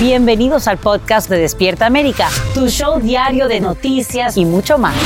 Bienvenidos 0.00 0.66
al 0.66 0.78
podcast 0.78 1.28
de 1.28 1.36
Despierta 1.36 1.84
América, 1.84 2.30
tu 2.54 2.68
show 2.68 2.98
diario 3.00 3.48
de 3.48 3.60
noticias 3.60 4.38
y 4.38 4.46
mucho 4.46 4.78
más. 4.78 4.96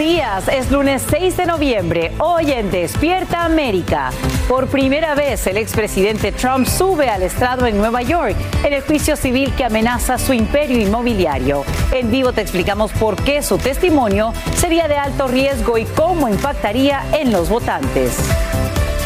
Días, 0.00 0.48
es 0.48 0.70
lunes 0.70 1.04
6 1.10 1.36
de 1.36 1.44
noviembre, 1.44 2.12
hoy 2.20 2.52
en 2.52 2.70
Despierta 2.70 3.44
América. 3.44 4.10
Por 4.48 4.68
primera 4.68 5.14
vez, 5.14 5.46
el 5.46 5.58
expresidente 5.58 6.32
Trump 6.32 6.66
sube 6.66 7.10
al 7.10 7.22
estrado 7.22 7.66
en 7.66 7.76
Nueva 7.76 8.00
York 8.00 8.34
en 8.64 8.72
el 8.72 8.80
juicio 8.80 9.14
civil 9.14 9.52
que 9.54 9.64
amenaza 9.64 10.16
su 10.16 10.32
imperio 10.32 10.80
inmobiliario. 10.80 11.64
En 11.92 12.10
vivo 12.10 12.32
te 12.32 12.40
explicamos 12.40 12.92
por 12.92 13.14
qué 13.22 13.42
su 13.42 13.58
testimonio 13.58 14.32
sería 14.54 14.88
de 14.88 14.96
alto 14.96 15.28
riesgo 15.28 15.76
y 15.76 15.84
cómo 15.84 16.30
impactaría 16.30 17.04
en 17.12 17.30
los 17.30 17.50
votantes. 17.50 18.16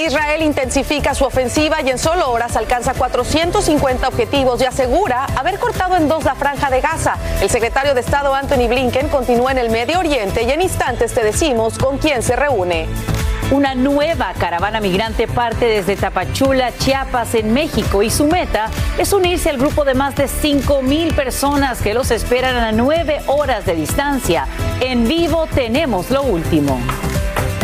Israel 0.02 0.42
intensifica 0.42 1.14
su 1.14 1.24
ofensiva 1.24 1.80
y 1.82 1.90
en 1.90 1.98
solo 1.98 2.30
horas 2.30 2.56
alcanza 2.56 2.94
450 2.94 4.08
objetivos 4.08 4.60
y 4.60 4.64
asegura 4.64 5.26
haber 5.36 5.58
cortado 5.58 5.96
en 5.96 6.08
dos 6.08 6.24
la 6.24 6.34
franja 6.34 6.70
de 6.70 6.80
Gaza. 6.80 7.16
El 7.40 7.48
secretario 7.48 7.94
de 7.94 8.00
Estado 8.00 8.34
Anthony 8.34 8.68
Blinken 8.68 9.08
continúa 9.08 9.52
en 9.52 9.58
el 9.58 9.70
Medio 9.70 10.00
Oriente 10.00 10.42
y 10.42 10.50
en 10.50 10.62
instantes 10.62 11.14
te 11.14 11.22
decimos 11.22 11.78
con 11.78 11.98
quién 11.98 12.22
se 12.22 12.36
reúne. 12.36 12.88
Una 13.50 13.74
nueva 13.74 14.32
caravana 14.38 14.80
migrante 14.80 15.28
parte 15.28 15.66
desde 15.66 15.96
Tapachula, 15.96 16.72
Chiapas, 16.78 17.34
en 17.34 17.52
México, 17.52 18.02
y 18.02 18.10
su 18.10 18.26
meta 18.26 18.70
es 18.98 19.12
unirse 19.12 19.50
al 19.50 19.58
grupo 19.58 19.84
de 19.84 19.94
más 19.94 20.16
de 20.16 20.28
5 20.28 20.82
mil 20.82 21.14
personas 21.14 21.80
que 21.82 21.94
los 21.94 22.10
esperan 22.10 22.56
a 22.56 22.72
nueve 22.72 23.20
horas 23.26 23.66
de 23.66 23.76
distancia. 23.76 24.46
En 24.80 25.06
vivo 25.06 25.46
tenemos 25.54 26.10
lo 26.10 26.22
último. 26.22 26.80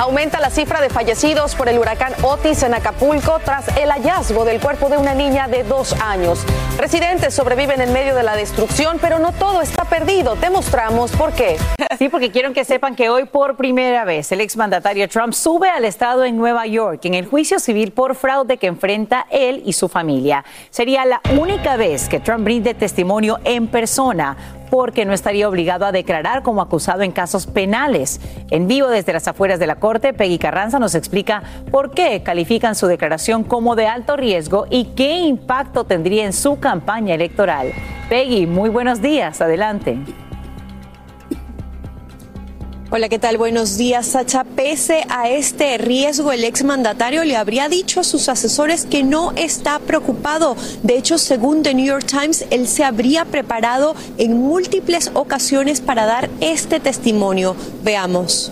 Aumenta 0.00 0.40
la 0.40 0.48
cifra 0.48 0.80
de 0.80 0.88
fallecidos 0.88 1.54
por 1.54 1.68
el 1.68 1.78
huracán 1.78 2.14
Otis 2.22 2.62
en 2.62 2.72
Acapulco 2.72 3.38
tras 3.44 3.68
el 3.76 3.90
hallazgo 3.90 4.46
del 4.46 4.58
cuerpo 4.58 4.88
de 4.88 4.96
una 4.96 5.12
niña 5.12 5.46
de 5.46 5.62
dos 5.62 5.92
años. 6.00 6.42
Residentes 6.78 7.34
sobreviven 7.34 7.82
en 7.82 7.92
medio 7.92 8.14
de 8.14 8.22
la 8.22 8.34
destrucción, 8.34 8.96
pero 8.98 9.18
no 9.18 9.32
todo 9.32 9.60
está 9.60 9.84
perdido. 9.84 10.36
Te 10.36 10.48
mostramos 10.48 11.10
por 11.10 11.32
qué. 11.32 11.58
Sí, 11.98 12.08
porque 12.08 12.30
quiero 12.30 12.54
que 12.54 12.64
sepan 12.64 12.96
que 12.96 13.10
hoy 13.10 13.26
por 13.26 13.56
primera 13.56 14.06
vez 14.06 14.32
el 14.32 14.40
exmandatario 14.40 15.06
Trump 15.06 15.34
sube 15.34 15.68
al 15.68 15.84
estado 15.84 16.24
en 16.24 16.38
Nueva 16.38 16.66
York 16.66 17.04
en 17.04 17.12
el 17.12 17.26
juicio 17.26 17.58
civil 17.58 17.92
por 17.92 18.14
fraude 18.14 18.56
que 18.56 18.68
enfrenta 18.68 19.26
él 19.28 19.62
y 19.66 19.74
su 19.74 19.90
familia. 19.90 20.46
Sería 20.70 21.04
la 21.04 21.20
única 21.38 21.76
vez 21.76 22.08
que 22.08 22.20
Trump 22.20 22.44
brinde 22.44 22.72
testimonio 22.72 23.38
en 23.44 23.68
persona 23.68 24.59
porque 24.70 25.04
no 25.04 25.12
estaría 25.12 25.48
obligado 25.48 25.84
a 25.84 25.92
declarar 25.92 26.42
como 26.42 26.62
acusado 26.62 27.02
en 27.02 27.12
casos 27.12 27.46
penales. 27.46 28.20
En 28.50 28.68
vivo 28.68 28.88
desde 28.88 29.12
las 29.12 29.28
afueras 29.28 29.58
de 29.58 29.66
la 29.66 29.76
Corte, 29.76 30.12
Peggy 30.12 30.38
Carranza 30.38 30.78
nos 30.78 30.94
explica 30.94 31.42
por 31.70 31.90
qué 31.90 32.22
califican 32.22 32.74
su 32.74 32.86
declaración 32.86 33.44
como 33.44 33.76
de 33.76 33.86
alto 33.86 34.16
riesgo 34.16 34.66
y 34.70 34.86
qué 34.96 35.18
impacto 35.18 35.84
tendría 35.84 36.24
en 36.24 36.32
su 36.32 36.58
campaña 36.60 37.14
electoral. 37.14 37.72
Peggy, 38.08 38.46
muy 38.46 38.70
buenos 38.70 39.02
días, 39.02 39.40
adelante. 39.40 39.98
Hola, 42.92 43.08
¿qué 43.08 43.20
tal? 43.20 43.38
Buenos 43.38 43.76
días, 43.76 44.04
Sacha. 44.04 44.42
Pese 44.42 45.04
a 45.08 45.28
este 45.28 45.78
riesgo, 45.78 46.32
el 46.32 46.42
exmandatario 46.42 47.22
le 47.22 47.36
habría 47.36 47.68
dicho 47.68 48.00
a 48.00 48.04
sus 48.04 48.28
asesores 48.28 48.84
que 48.84 49.04
no 49.04 49.30
está 49.36 49.78
preocupado. 49.78 50.56
De 50.82 50.98
hecho, 50.98 51.16
según 51.16 51.62
The 51.62 51.72
New 51.72 51.86
York 51.86 52.04
Times, 52.04 52.46
él 52.50 52.66
se 52.66 52.82
habría 52.82 53.24
preparado 53.26 53.94
en 54.18 54.36
múltiples 54.38 55.12
ocasiones 55.14 55.80
para 55.80 56.04
dar 56.04 56.30
este 56.40 56.80
testimonio. 56.80 57.54
Veamos. 57.84 58.50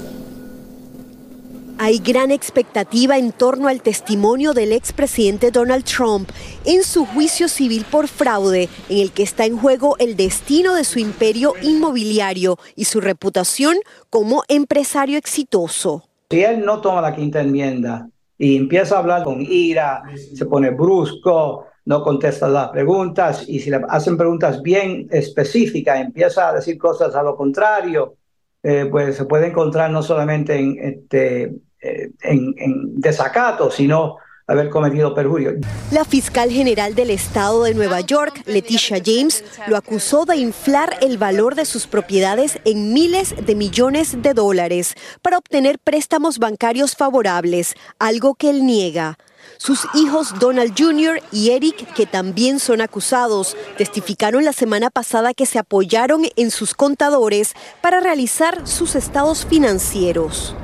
Hay 1.81 2.01
gran 2.01 2.33
expectativa 2.33 3.19
en 3.19 3.31
torno 3.31 3.69
al 3.69 3.83
testimonio 3.83 4.53
del 4.53 4.73
expresidente 4.73 5.53
Donald 5.53 5.85
Trump 5.85 6.29
en 6.65 6.83
su 6.83 7.07
juicio 7.07 7.47
civil 7.47 7.87
por 7.89 8.09
fraude, 8.09 8.69
en 8.89 8.99
el 8.99 9.13
que 9.13 9.23
está 9.23 9.45
en 9.45 9.57
juego 9.57 9.95
el 10.01 10.17
destino 10.17 10.75
de 10.75 10.83
su 10.83 10.99
imperio 10.99 11.53
inmobiliario 11.63 12.59
y 12.75 12.87
su 12.87 13.01
reputación 13.01 13.77
como 14.11 14.43
empresario 14.49 15.19
exitoso. 15.19 16.03
Si 16.29 16.43
él 16.43 16.65
no 16.65 16.81
toma 16.81 17.01
la 17.01 17.15
quinta 17.15 17.41
enmienda 17.41 18.09
y 18.37 18.57
empieza 18.57 18.97
a 18.97 18.99
hablar 18.99 19.23
con 19.23 19.41
ira, 19.41 20.03
se 20.35 20.47
pone 20.47 20.71
brusco, 20.71 21.67
no 21.85 22.03
contesta 22.03 22.49
las 22.49 22.71
preguntas 22.71 23.45
y 23.49 23.61
si 23.61 23.71
le 23.71 23.83
hacen 23.89 24.17
preguntas 24.17 24.63
bien 24.63 25.07
específicas, 25.13 26.01
empieza 26.01 26.49
a 26.49 26.55
decir 26.55 26.77
cosas 26.77 27.15
a 27.15 27.23
lo 27.23 27.37
contrario, 27.37 28.17
eh, 28.65 28.89
pues 28.91 29.15
se 29.15 29.27
puede 29.27 29.47
encontrar 29.47 29.93
no 29.93 30.03
solamente 30.03 30.57
en, 30.59 30.77
este, 30.81 31.55
eh, 31.81 32.11
en, 32.23 32.55
en 32.59 33.01
desacato, 33.01 33.71
sino 33.71 34.17
haber 34.49 34.71
cometido 34.71 35.15
perjurio. 35.15 35.53
La 35.93 36.05
fiscal 36.05 36.51
general 36.51 36.95
del 36.95 37.11
estado 37.11 37.65
de 37.65 37.75
Nueva 37.75 38.01
York, 38.01 38.43
Leticia 38.47 38.97
James, 39.05 39.45
lo 39.67 39.77
acusó 39.77 40.25
de 40.25 40.37
inflar 40.37 40.97
el 41.03 41.19
valor 41.19 41.55
de 41.55 41.67
sus 41.67 41.87
propiedades 41.87 42.59
en 42.65 42.95
miles 42.95 43.35
de 43.45 43.55
millones 43.55 44.23
de 44.23 44.33
dólares 44.33 44.95
para 45.21 45.37
obtener 45.37 45.79
préstamos 45.79 46.39
bancarios 46.39 46.97
favorables, 46.97 47.75
algo 47.99 48.35
que 48.35 48.49
él 48.49 48.65
niega. 48.65 49.19
Sus 49.59 49.87
hijos 49.95 50.39
Donald 50.39 50.75
Jr. 50.77 51.21
y 51.31 51.51
Eric, 51.51 51.93
que 51.95 52.07
también 52.07 52.59
son 52.59 52.81
acusados, 52.81 53.57
testificaron 53.77 54.45
la 54.45 54.53
semana 54.53 54.89
pasada 54.89 55.35
que 55.35 55.47
se 55.47 55.59
apoyaron 55.59 56.23
en 56.37 56.51
sus 56.51 56.75
contadores 56.75 57.55
para 57.83 58.01
realizar 58.01 58.67
sus 58.67 58.95
estados 58.95 59.45
financieros. 59.45 60.55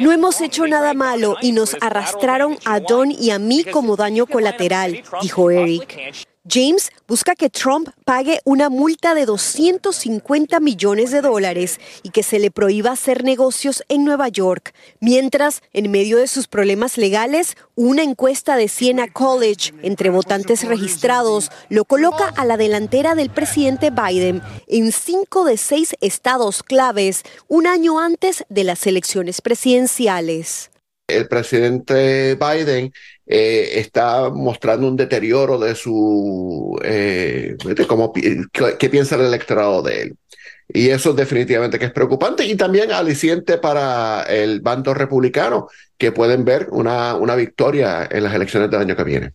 No 0.00 0.12
hemos 0.12 0.40
hecho 0.40 0.66
nada 0.66 0.94
malo 0.94 1.36
y 1.40 1.52
nos 1.52 1.76
arrastraron 1.80 2.58
a 2.64 2.80
Don 2.80 3.10
y 3.10 3.30
a 3.30 3.38
mí 3.38 3.64
como 3.64 3.96
daño 3.96 4.26
colateral, 4.26 5.02
dijo 5.22 5.50
Eric. 5.50 6.31
James 6.48 6.90
busca 7.06 7.36
que 7.36 7.50
Trump 7.50 7.90
pague 8.04 8.40
una 8.44 8.68
multa 8.68 9.14
de 9.14 9.26
250 9.26 10.58
millones 10.58 11.12
de 11.12 11.20
dólares 11.20 11.78
y 12.02 12.10
que 12.10 12.24
se 12.24 12.40
le 12.40 12.50
prohíba 12.50 12.90
hacer 12.90 13.22
negocios 13.22 13.84
en 13.88 14.04
Nueva 14.04 14.26
York. 14.26 14.74
Mientras, 14.98 15.62
en 15.72 15.88
medio 15.92 16.18
de 16.18 16.26
sus 16.26 16.48
problemas 16.48 16.98
legales, 16.98 17.56
una 17.76 18.02
encuesta 18.02 18.56
de 18.56 18.66
Siena 18.66 19.06
College 19.06 19.72
entre 19.82 20.10
votantes 20.10 20.64
registrados 20.64 21.52
lo 21.68 21.84
coloca 21.84 22.26
a 22.36 22.44
la 22.44 22.56
delantera 22.56 23.14
del 23.14 23.30
presidente 23.30 23.90
Biden 23.90 24.42
en 24.66 24.90
cinco 24.90 25.44
de 25.44 25.56
seis 25.56 25.94
estados 26.00 26.64
claves 26.64 27.22
un 27.46 27.68
año 27.68 28.00
antes 28.00 28.44
de 28.48 28.64
las 28.64 28.84
elecciones 28.88 29.42
presidenciales 29.42 30.71
el 31.16 31.28
presidente 31.28 32.36
Biden 32.36 32.92
eh, 33.26 33.80
está 33.80 34.30
mostrando 34.30 34.88
un 34.88 34.96
deterioro 34.96 35.58
de 35.58 35.74
su, 35.74 36.78
eh, 36.84 37.56
cómo, 37.88 38.12
qué 38.12 38.90
piensa 38.90 39.14
el 39.14 39.22
electorado 39.22 39.82
de 39.82 40.02
él. 40.02 40.16
Y 40.68 40.88
eso 40.88 41.12
definitivamente 41.12 41.78
que 41.78 41.86
es 41.86 41.92
preocupante 41.92 42.44
y 42.46 42.56
también 42.56 42.92
aliciente 42.92 43.58
para 43.58 44.22
el 44.22 44.60
bando 44.60 44.94
republicano, 44.94 45.68
que 45.98 46.12
pueden 46.12 46.44
ver 46.44 46.68
una, 46.70 47.14
una 47.16 47.36
victoria 47.36 48.08
en 48.10 48.24
las 48.24 48.34
elecciones 48.34 48.70
del 48.70 48.80
año 48.80 48.96
que 48.96 49.04
viene. 49.04 49.32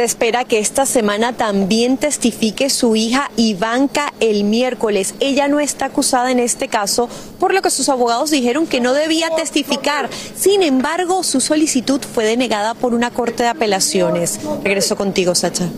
Se 0.00 0.04
espera 0.04 0.46
que 0.46 0.60
esta 0.60 0.86
semana 0.86 1.34
también 1.34 1.98
testifique 1.98 2.70
su 2.70 2.96
hija 2.96 3.30
Ivanka 3.36 4.14
el 4.18 4.44
miércoles. 4.44 5.14
Ella 5.20 5.46
no 5.46 5.60
está 5.60 5.84
acusada 5.84 6.30
en 6.30 6.38
este 6.38 6.68
caso, 6.68 7.10
por 7.38 7.52
lo 7.52 7.60
que 7.60 7.68
sus 7.68 7.90
abogados 7.90 8.30
dijeron 8.30 8.66
que 8.66 8.80
no 8.80 8.94
debía 8.94 9.28
testificar. 9.36 10.08
Sin 10.34 10.62
embargo, 10.62 11.22
su 11.22 11.42
solicitud 11.42 12.00
fue 12.00 12.24
denegada 12.24 12.72
por 12.72 12.94
una 12.94 13.10
corte 13.10 13.42
de 13.42 13.50
apelaciones. 13.50 14.40
Regreso 14.64 14.96
contigo, 14.96 15.34
Sacha. 15.34 15.68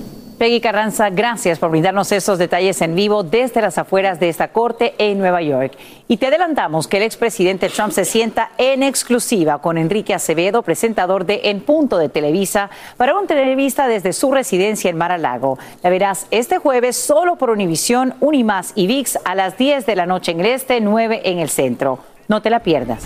Peggy 0.42 0.60
Carranza, 0.60 1.08
gracias 1.08 1.60
por 1.60 1.70
brindarnos 1.70 2.10
esos 2.10 2.36
detalles 2.36 2.82
en 2.82 2.96
vivo 2.96 3.22
desde 3.22 3.60
las 3.60 3.78
afueras 3.78 4.18
de 4.18 4.28
esta 4.28 4.48
corte 4.48 4.92
en 4.98 5.18
Nueva 5.18 5.40
York. 5.40 5.74
Y 6.08 6.16
te 6.16 6.26
adelantamos 6.26 6.88
que 6.88 6.96
el 6.96 7.04
expresidente 7.04 7.68
Trump 7.68 7.92
se 7.92 8.04
sienta 8.04 8.50
en 8.58 8.82
exclusiva 8.82 9.60
con 9.60 9.78
Enrique 9.78 10.14
Acevedo, 10.14 10.62
presentador 10.62 11.26
de 11.26 11.42
En 11.44 11.60
Punto 11.60 11.96
de 11.96 12.08
Televisa, 12.08 12.70
para 12.96 13.12
una 13.12 13.20
entrevista 13.20 13.86
desde 13.86 14.12
su 14.12 14.32
residencia 14.32 14.90
en 14.90 14.96
Mar-a-Lago. 14.96 15.60
La 15.84 15.90
verás 15.90 16.26
este 16.32 16.58
jueves 16.58 16.96
solo 16.96 17.36
por 17.36 17.50
Univisión, 17.50 18.14
Unimás 18.18 18.72
y 18.74 18.88
VIX 18.88 19.18
a 19.24 19.36
las 19.36 19.56
10 19.56 19.86
de 19.86 19.94
la 19.94 20.06
noche 20.06 20.32
en 20.32 20.40
el 20.40 20.46
este, 20.46 20.80
9 20.80 21.20
en 21.24 21.38
el 21.38 21.50
centro. 21.50 22.00
No 22.26 22.42
te 22.42 22.50
la 22.50 22.64
pierdas. 22.64 23.04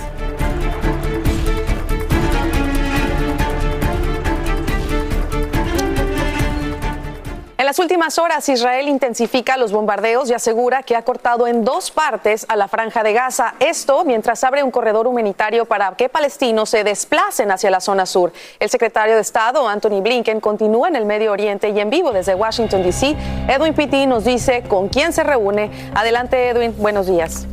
En 7.59 7.65
las 7.65 7.79
últimas 7.79 8.19
horas, 8.19 8.47
Israel 8.51 8.87
intensifica 8.87 9.57
los 9.57 9.73
bombardeos 9.73 10.29
y 10.29 10.35
asegura 10.35 10.83
que 10.83 10.95
ha 10.95 11.01
cortado 11.03 11.47
en 11.47 11.65
dos 11.65 11.91
partes 11.91 12.45
a 12.51 12.57
la 12.57 12.69
franja 12.69 13.03
de 13.03 13.15
Gaza. 13.15 13.55
Esto 13.61 14.05
mientras 14.05 14.45
abre 14.45 14.63
un 14.63 14.71
corredor 14.71 15.07
humanitario 15.07 15.65
para 15.65 15.93
que 15.93 16.11
palestinos 16.11 16.69
se 16.69 16.85
desplacen 16.85 17.51
hacia 17.51 17.71
la 17.71 17.81
zona 17.81 18.05
sur. 18.05 18.31
El 18.61 18.69
secretario 18.69 19.15
de 19.15 19.23
Estado, 19.23 19.67
Anthony 19.67 20.03
Blinken, 20.03 20.39
continúa 20.41 20.89
en 20.89 20.97
el 20.97 21.07
Medio 21.07 21.33
Oriente 21.33 21.71
y 21.71 21.81
en 21.81 21.89
vivo 21.89 22.13
desde 22.13 22.35
Washington, 22.35 22.83
D.C. 22.83 23.17
Edwin 23.49 23.73
Pitti 23.73 24.07
nos 24.07 24.25
dice 24.25 24.63
con 24.69 24.91
quién 24.91 25.15
se 25.15 25.25
reúne. 25.25 25.71
Adelante, 25.95 26.51
Edwin. 26.51 26.75
Buenos 26.77 27.07
días. 27.07 27.47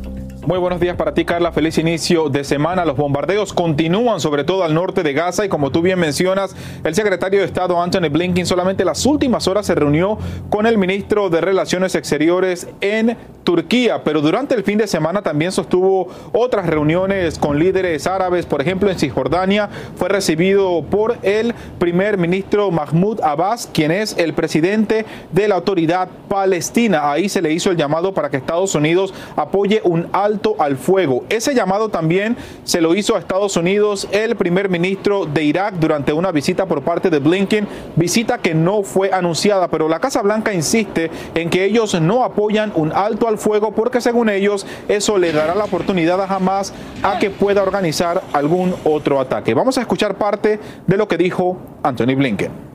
Muy 0.46 0.60
buenos 0.60 0.82
días 0.82 0.98
para 0.98 1.14
ti, 1.14 1.24
Carla. 1.24 1.54
Feliz 1.54 1.78
inicio 1.78 2.28
de 2.28 2.44
semana. 2.44 2.84
Los 2.84 2.98
bombardeos 2.98 3.54
continúan, 3.54 4.20
sobre 4.20 4.44
todo 4.44 4.66
al 4.66 4.74
norte 4.74 5.02
de 5.02 5.14
Gaza, 5.14 5.46
y 5.46 5.50
como 5.50 5.72
tú 5.72 5.82
bien 5.82 5.98
mencionas, 5.98 6.54
el 6.84 6.94
secretario 6.96 7.40
de 7.40 7.46
Estado 7.46 7.82
Anthony 7.82 8.10
Blinken 8.12 8.46
solamente 8.46 8.84
las 8.84 9.06
últimas 9.06 9.48
horas 9.48 9.66
se 9.66 9.74
reunió 9.74 10.18
con 10.50 10.66
el 10.66 10.78
ministro 10.78 11.30
de 11.30 11.40
Relaciones 11.40 11.96
Exteriores 11.96 12.68
en 12.82 13.16
Turquía, 13.46 14.04
pero 14.04 14.22
durante 14.22 14.56
el 14.56 14.64
fin 14.64 14.78
de 14.78 14.88
semana 14.88 15.22
también 15.22 15.52
sostuvo 15.52 16.10
otras 16.34 16.66
reuniones 16.66 17.40
con 17.40 17.58
líderes 17.58 18.06
árabes. 18.06 18.46
Por 18.46 18.62
ejemplo, 18.62 18.90
en 18.90 19.00
Cisjordania 19.00 19.70
fue 19.96 20.10
recibido 20.10 20.84
por 20.84 21.18
el 21.24 21.54
primer 21.80 22.18
ministro 22.18 22.70
Mahmoud 22.70 23.22
Abbas, 23.22 23.70
quien 23.74 23.92
es 23.92 24.18
el 24.18 24.34
presidente 24.34 25.06
de 25.32 25.48
la 25.48 25.56
autoridad 25.56 26.10
palestina. 26.28 27.12
Ahí 27.12 27.30
se 27.30 27.42
le 27.42 27.54
hizo 27.54 27.72
el 27.72 27.78
llamado 27.78 28.14
para 28.14 28.30
que 28.30 28.38
Estados 28.38 28.76
Unidos 28.76 29.14
apoye 29.36 29.82
un 29.84 30.08
alto 30.12 30.33
al 30.60 30.78
fuego. 30.78 31.24
Ese 31.30 31.54
llamado 31.54 31.90
también 31.90 32.36
se 32.64 32.82
lo 32.82 32.96
hizo 32.96 33.16
a 33.16 33.20
Estados 33.20 33.56
Unidos 33.58 34.08
el 34.12 34.36
primer 34.36 34.70
ministro 34.70 35.26
de 35.26 35.44
Irak 35.44 35.76
durante 35.76 36.14
una 36.14 36.32
visita 36.32 36.66
por 36.66 36.82
parte 36.82 37.10
de 37.10 37.20
Blinken, 37.20 37.68
visita 37.96 38.38
que 38.38 38.54
no 38.54 38.84
fue 38.84 39.12
anunciada, 39.12 39.68
pero 39.68 39.88
la 39.88 40.00
Casa 40.00 40.22
Blanca 40.22 40.54
insiste 40.54 41.12
en 41.36 41.50
que 41.50 41.66
ellos 41.66 42.00
no 42.02 42.24
apoyan 42.24 42.72
un 42.76 42.92
alto 42.92 43.28
al 43.28 43.38
fuego 43.38 43.72
porque 43.72 44.02
según 44.02 44.30
ellos 44.30 44.66
eso 44.88 45.18
le 45.18 45.32
dará 45.32 45.56
la 45.56 45.66
oportunidad 45.66 46.20
a 46.22 46.26
Hamas 46.26 46.74
a 47.04 47.20
que 47.20 47.30
pueda 47.30 47.62
organizar 47.62 48.22
algún 48.34 48.74
otro 48.84 49.20
ataque. 49.20 49.54
Vamos 49.54 49.78
a 49.78 49.82
escuchar 49.82 50.16
parte 50.16 50.60
de 50.88 50.98
lo 50.98 51.08
que 51.08 51.18
dijo 51.18 51.58
Anthony 51.84 52.16
Blinken. 52.16 52.74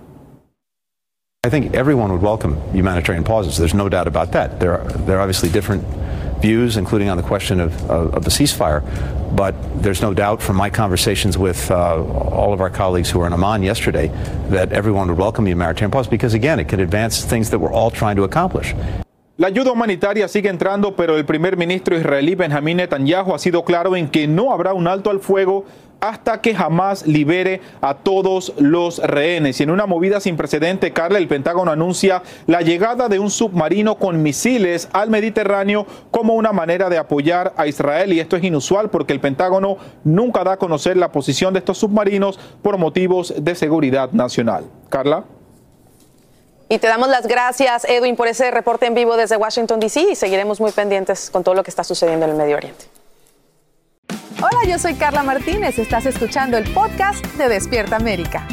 I 1.47 1.51
think 1.51 1.75
everyone 1.75 2.11
would 2.11 2.21
welcome 2.21 2.57
humanitarian 2.73 3.25
pauses. 3.25 3.57
There's 3.57 3.73
no 3.73 3.89
doubt 3.89 4.07
about 4.07 4.33
that. 4.33 4.59
There 4.61 5.21
obviously 5.21 5.49
different 5.49 5.85
views, 6.41 6.77
including 6.77 7.09
on 7.09 7.17
the 7.17 7.23
question 7.23 7.61
of, 7.61 7.73
of, 7.91 8.15
of, 8.15 8.25
the 8.25 8.31
ceasefire. 8.31 8.83
But 9.37 9.55
there's 9.83 10.01
no 10.01 10.15
doubt 10.15 10.43
from 10.43 10.57
my 10.57 10.71
conversations 10.71 11.37
with 11.37 11.71
uh, 11.71 12.03
all 12.03 12.53
of 12.53 12.61
our 12.61 12.71
colleagues 12.71 13.11
who 13.11 13.19
were 13.19 13.27
in 13.27 13.33
Amman 13.33 13.63
yesterday 13.63 14.09
that 14.49 14.73
everyone 14.73 15.09
would 15.09 15.19
welcome 15.19 15.45
the 15.45 15.51
humanitarian 15.51 15.91
pause 15.91 16.09
because, 16.09 16.35
again, 16.35 16.59
it 16.61 16.69
could 16.69 16.81
advance 16.81 17.25
things 17.25 17.51
that 17.51 17.59
we're 17.59 17.73
all 17.73 17.91
trying 17.91 18.17
to 18.17 18.25
accomplish. 18.25 18.75
La 19.41 19.47
ayuda 19.47 19.71
humanitaria 19.71 20.27
sigue 20.27 20.49
entrando, 20.49 20.97
pero 20.97 21.17
el 21.17 21.25
primer 21.25 21.57
ministro 21.57 21.97
israelí 21.97 22.35
Benjamín 22.35 22.79
Netanyahu 22.79 23.35
ha 23.35 23.39
sido 23.39 23.65
claro 23.65 23.95
en 23.95 24.09
que 24.09 24.27
no 24.27 24.53
habrá 24.53 24.73
un 24.73 24.89
alto 24.89 25.11
al 25.11 25.21
fuego 25.21 25.65
hasta 26.01 26.41
que 26.41 26.55
jamás 26.55 27.07
libere 27.07 27.61
a 27.81 27.95
todos 27.95 28.53
los 28.59 28.99
rehenes. 28.99 29.61
Y 29.61 29.65
en 29.65 29.71
una 29.71 29.87
movida 29.87 30.21
sin 30.21 30.37
precedente, 30.37 30.93
Carla, 30.93 31.19
el 31.19 31.29
Pentágono 31.29 31.71
anuncia 31.71 32.23
la 32.47 32.61
llegada 32.61 33.09
de 33.09 33.19
un 33.19 33.31
submarino 33.31 33.97
con 33.97 34.23
misiles 34.23 34.89
al 34.93 35.11
Mediterráneo 35.11 35.87
como 36.11 36.35
una 36.35 36.53
manera 36.53 36.89
de 36.89 36.99
apoyar 36.99 37.53
a 37.57 37.67
Israel. 37.67 38.13
Y 38.13 38.21
esto 38.21 38.37
es 38.37 38.45
inusual 38.45 38.91
porque 38.91 39.13
el 39.13 39.21
Pentágono 39.21 39.79
nunca 40.05 40.45
da 40.45 40.53
a 40.53 40.57
conocer 40.57 40.97
la 40.97 41.11
posición 41.11 41.53
de 41.53 41.61
estos 41.61 41.79
submarinos 41.79 42.39
por 42.63 42.79
motivos 42.79 43.35
de 43.37 43.55
seguridad 43.55 44.13
nacional. 44.13 44.65
Carla. 44.89 45.25
Y 46.71 46.79
te 46.79 46.87
damos 46.87 47.09
las 47.09 47.27
gracias, 47.27 47.87
Edwin, 47.87 48.15
por 48.15 48.29
ese 48.29 48.51
reporte 48.51 48.85
en 48.87 48.95
vivo 48.95 49.17
desde 49.17 49.37
Washington, 49.37 49.81
D.C. 49.81 50.03
y 50.13 50.15
seguiremos 50.15 50.61
muy 50.61 50.71
pendientes 50.71 51.31
con 51.31 51.43
todo 51.43 51.55
lo 51.55 51.63
que 51.63 51.71
está 51.71 51.83
sucediendo 51.83 52.27
en 52.27 52.33
el 52.33 52.37
Medio 52.37 52.57
Oriente. 52.57 52.98
Hola, 54.41 54.71
yo 54.71 54.79
soy 54.79 54.95
Carla 54.95 55.25
Martínez. 55.25 55.81
Estás 55.81 56.07
escuchando 56.07 56.59
el 56.59 56.73
podcast 56.73 57.25
de 57.35 57.49
Despierta 57.49 57.97
América. 57.97 58.47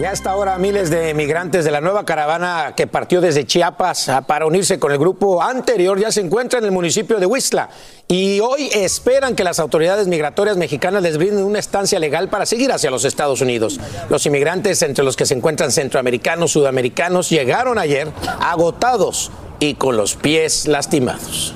Ya 0.00 0.10
hasta 0.10 0.32
ahora 0.32 0.58
miles 0.58 0.90
de 0.90 1.14
migrantes 1.14 1.64
de 1.64 1.70
la 1.70 1.80
nueva 1.80 2.04
caravana 2.04 2.74
que 2.76 2.88
partió 2.88 3.20
desde 3.20 3.46
Chiapas 3.46 4.10
para 4.26 4.46
unirse 4.46 4.80
con 4.80 4.90
el 4.90 4.98
grupo 4.98 5.40
anterior 5.40 5.96
ya 5.96 6.10
se 6.10 6.22
encuentran 6.22 6.64
en 6.64 6.70
el 6.70 6.72
municipio 6.72 7.20
de 7.20 7.26
Huistla 7.26 7.68
y 8.08 8.40
hoy 8.40 8.68
esperan 8.72 9.36
que 9.36 9.44
las 9.44 9.60
autoridades 9.60 10.08
migratorias 10.08 10.56
mexicanas 10.56 11.04
les 11.04 11.18
brinden 11.18 11.44
una 11.44 11.60
estancia 11.60 12.00
legal 12.00 12.30
para 12.30 12.46
seguir 12.46 12.72
hacia 12.72 12.90
los 12.90 13.04
Estados 13.04 13.40
Unidos. 13.42 13.78
Los 14.10 14.26
inmigrantes, 14.26 14.82
entre 14.82 15.04
los 15.04 15.14
que 15.14 15.24
se 15.24 15.34
encuentran 15.34 15.70
centroamericanos, 15.70 16.50
sudamericanos, 16.50 17.30
llegaron 17.30 17.78
ayer 17.78 18.08
agotados 18.40 19.30
y 19.60 19.74
con 19.74 19.96
los 19.96 20.16
pies 20.16 20.66
lastimados. 20.66 21.54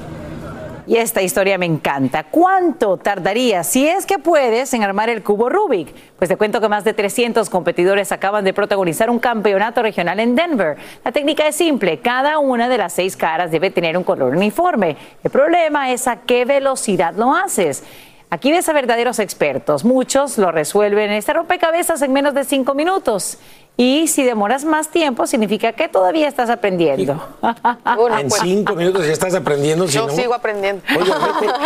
Y 0.86 0.98
esta 0.98 1.20
historia 1.20 1.58
me 1.58 1.66
encanta. 1.66 2.24
¿Cuánto 2.24 2.96
tardaría, 2.96 3.64
si 3.64 3.88
es 3.88 4.06
que 4.06 4.20
puedes, 4.20 4.72
en 4.72 4.84
armar 4.84 5.08
el 5.10 5.24
cubo 5.24 5.48
Rubik? 5.48 5.92
Pues 6.16 6.28
te 6.28 6.36
cuento 6.36 6.60
que 6.60 6.68
más 6.68 6.84
de 6.84 6.94
300 6.94 7.50
competidores 7.50 8.12
acaban 8.12 8.44
de 8.44 8.54
protagonizar 8.54 9.10
un 9.10 9.18
campeonato 9.18 9.82
regional 9.82 10.20
en 10.20 10.36
Denver. 10.36 10.76
La 11.04 11.10
técnica 11.10 11.48
es 11.48 11.56
simple, 11.56 11.98
cada 11.98 12.38
una 12.38 12.68
de 12.68 12.78
las 12.78 12.92
seis 12.92 13.16
caras 13.16 13.50
debe 13.50 13.70
tener 13.70 13.96
un 13.98 14.04
color 14.04 14.36
uniforme. 14.36 14.96
El 15.24 15.30
problema 15.32 15.90
es 15.90 16.06
a 16.06 16.20
qué 16.20 16.44
velocidad 16.44 17.14
lo 17.16 17.34
haces. 17.34 17.82
Aquí 18.30 18.52
ves 18.52 18.68
a 18.68 18.72
verdaderos 18.72 19.18
expertos. 19.18 19.84
Muchos 19.84 20.38
lo 20.38 20.52
resuelven 20.52 21.10
en 21.10 21.16
este 21.16 21.32
rompecabezas 21.32 22.02
en 22.02 22.12
menos 22.12 22.34
de 22.34 22.44
cinco 22.44 22.74
minutos. 22.74 23.38
Y 23.76 24.08
si 24.08 24.24
demoras 24.24 24.64
más 24.64 24.88
tiempo, 24.88 25.26
significa 25.26 25.72
que 25.72 25.88
todavía 25.88 26.28
estás 26.28 26.48
aprendiendo. 26.48 27.20
en 27.42 28.28
pues, 28.28 28.40
cinco 28.42 28.74
minutos 28.74 29.06
ya 29.06 29.12
estás 29.12 29.34
aprendiendo. 29.34 29.84
Yo 29.86 30.08
sigo 30.08 30.34
aprendiendo. 30.34 30.82
Oye, 30.98 31.10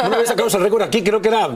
una 0.06 0.18
vez 0.18 0.28
sacamos 0.28 0.52
el 0.54 0.62
récord 0.62 0.82
aquí, 0.82 1.04
creo 1.04 1.22
que 1.22 1.28
era 1.28 1.48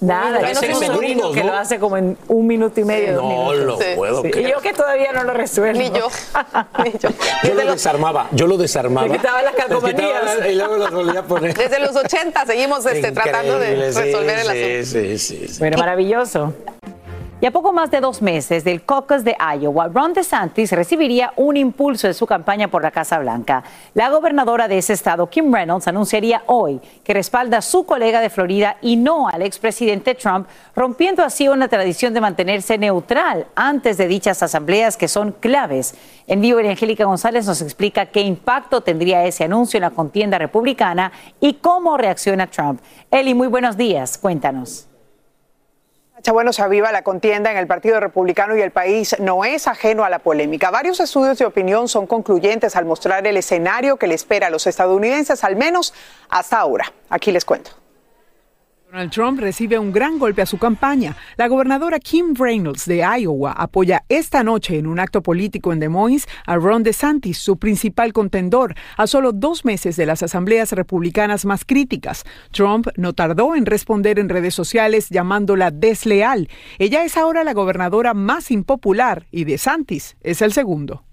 Nada, 0.00 0.52
yo 0.52 0.54
no 0.54 0.78
segundos, 0.78 1.34
que 1.34 1.42
lo 1.42 1.52
hace 1.54 1.80
como 1.80 1.96
en 1.96 2.16
un 2.28 2.46
minuto 2.46 2.80
y 2.80 2.84
medio. 2.84 3.14
No 3.14 3.52
lo 3.52 3.78
puedo 3.96 4.24
Y 4.24 4.48
yo 4.48 4.60
que 4.60 4.72
todavía 4.72 5.12
no 5.12 5.24
lo 5.24 5.32
resuelvo. 5.32 5.80
Ni 5.80 5.90
yo. 5.90 6.08
Ni 6.84 6.92
yo. 6.92 7.08
yo 7.42 7.54
lo 7.54 7.72
desarmaba, 7.72 8.28
yo 8.30 8.46
lo 8.46 8.56
desarmaba. 8.56 9.12
quitaba 9.12 9.42
las 9.42 9.54
calcomanías. 9.54 10.46
Y 10.48 10.54
luego 10.54 10.76
las 10.76 10.92
volvía 10.92 11.20
a 11.20 11.24
poner. 11.24 11.54
Desde 11.54 11.80
los 11.80 11.96
80 11.96 12.46
seguimos 12.46 12.86
este, 12.86 13.10
tratando 13.10 13.58
de 13.58 13.74
resolver 13.74 14.38
el 14.38 14.48
asunto. 14.48 14.84
Sí, 14.84 15.18
sí, 15.18 15.48
sí. 15.48 15.58
Bueno, 15.58 15.78
maravilloso. 15.78 16.54
Y 17.40 17.46
a 17.46 17.52
poco 17.52 17.72
más 17.72 17.92
de 17.92 18.00
dos 18.00 18.20
meses 18.20 18.64
del 18.64 18.84
caucus 18.84 19.22
de 19.22 19.36
Iowa, 19.38 19.86
Ron 19.86 20.12
DeSantis 20.12 20.72
recibiría 20.72 21.32
un 21.36 21.56
impulso 21.56 22.08
de 22.08 22.14
su 22.14 22.26
campaña 22.26 22.66
por 22.66 22.82
la 22.82 22.90
Casa 22.90 23.20
Blanca. 23.20 23.62
La 23.94 24.10
gobernadora 24.10 24.66
de 24.66 24.78
ese 24.78 24.94
estado, 24.94 25.30
Kim 25.30 25.54
Reynolds, 25.54 25.86
anunciaría 25.86 26.42
hoy 26.46 26.80
que 27.04 27.14
respalda 27.14 27.58
a 27.58 27.62
su 27.62 27.86
colega 27.86 28.20
de 28.20 28.28
Florida 28.28 28.78
y 28.82 28.96
no 28.96 29.28
al 29.28 29.42
expresidente 29.42 30.16
Trump, 30.16 30.48
rompiendo 30.74 31.22
así 31.22 31.46
una 31.46 31.68
tradición 31.68 32.12
de 32.12 32.20
mantenerse 32.20 32.76
neutral 32.76 33.46
antes 33.54 33.98
de 33.98 34.08
dichas 34.08 34.42
asambleas 34.42 34.96
que 34.96 35.06
son 35.06 35.30
claves. 35.30 35.94
En 36.26 36.40
vivo, 36.40 36.58
Angélica 36.58 37.04
González 37.04 37.46
nos 37.46 37.62
explica 37.62 38.06
qué 38.06 38.20
impacto 38.20 38.80
tendría 38.80 39.24
ese 39.24 39.44
anuncio 39.44 39.76
en 39.78 39.82
la 39.82 39.90
contienda 39.90 40.38
republicana 40.38 41.12
y 41.38 41.54
cómo 41.54 41.98
reacciona 41.98 42.48
Trump. 42.48 42.80
Eli, 43.12 43.32
muy 43.32 43.46
buenos 43.46 43.76
días. 43.76 44.18
Cuéntanos. 44.18 44.87
Bueno, 46.26 46.52
se 46.52 46.62
aviva 46.62 46.92
la 46.92 47.02
contienda 47.02 47.50
en 47.50 47.56
el 47.56 47.66
Partido 47.66 48.00
Republicano 48.00 48.56
y 48.56 48.60
el 48.60 48.70
país 48.70 49.16
no 49.18 49.44
es 49.44 49.66
ajeno 49.66 50.04
a 50.04 50.10
la 50.10 50.18
polémica. 50.18 50.70
Varios 50.70 51.00
estudios 51.00 51.38
de 51.38 51.46
opinión 51.46 51.88
son 51.88 52.06
concluyentes 52.06 52.76
al 52.76 52.84
mostrar 52.84 53.26
el 53.26 53.36
escenario 53.36 53.96
que 53.96 54.06
le 54.06 54.14
espera 54.14 54.48
a 54.48 54.50
los 54.50 54.66
estadounidenses, 54.66 55.42
al 55.44 55.56
menos 55.56 55.94
hasta 56.28 56.58
ahora. 56.58 56.92
Aquí 57.08 57.32
les 57.32 57.44
cuento. 57.44 57.70
Donald 58.90 59.10
Trump 59.10 59.38
recibe 59.38 59.78
un 59.78 59.92
gran 59.92 60.18
golpe 60.18 60.40
a 60.40 60.46
su 60.46 60.56
campaña. 60.56 61.14
La 61.36 61.46
gobernadora 61.46 61.98
Kim 61.98 62.34
Reynolds 62.34 62.86
de 62.86 63.04
Iowa 63.20 63.52
apoya 63.52 64.04
esta 64.08 64.42
noche 64.42 64.78
en 64.78 64.86
un 64.86 64.98
acto 64.98 65.22
político 65.22 65.74
en 65.74 65.80
Des 65.80 65.90
Moines 65.90 66.26
a 66.46 66.56
Ron 66.56 66.84
DeSantis, 66.84 67.36
su 67.36 67.58
principal 67.58 68.14
contendor, 68.14 68.74
a 68.96 69.06
solo 69.06 69.32
dos 69.32 69.66
meses 69.66 69.96
de 69.96 70.06
las 70.06 70.22
asambleas 70.22 70.72
republicanas 70.72 71.44
más 71.44 71.66
críticas. 71.66 72.24
Trump 72.50 72.88
no 72.96 73.12
tardó 73.12 73.54
en 73.54 73.66
responder 73.66 74.18
en 74.18 74.30
redes 74.30 74.54
sociales 74.54 75.10
llamándola 75.10 75.70
desleal. 75.70 76.48
Ella 76.78 77.04
es 77.04 77.18
ahora 77.18 77.44
la 77.44 77.52
gobernadora 77.52 78.14
más 78.14 78.50
impopular 78.50 79.26
y 79.30 79.44
DeSantis 79.44 80.16
es 80.22 80.40
el 80.40 80.54
segundo. 80.54 81.07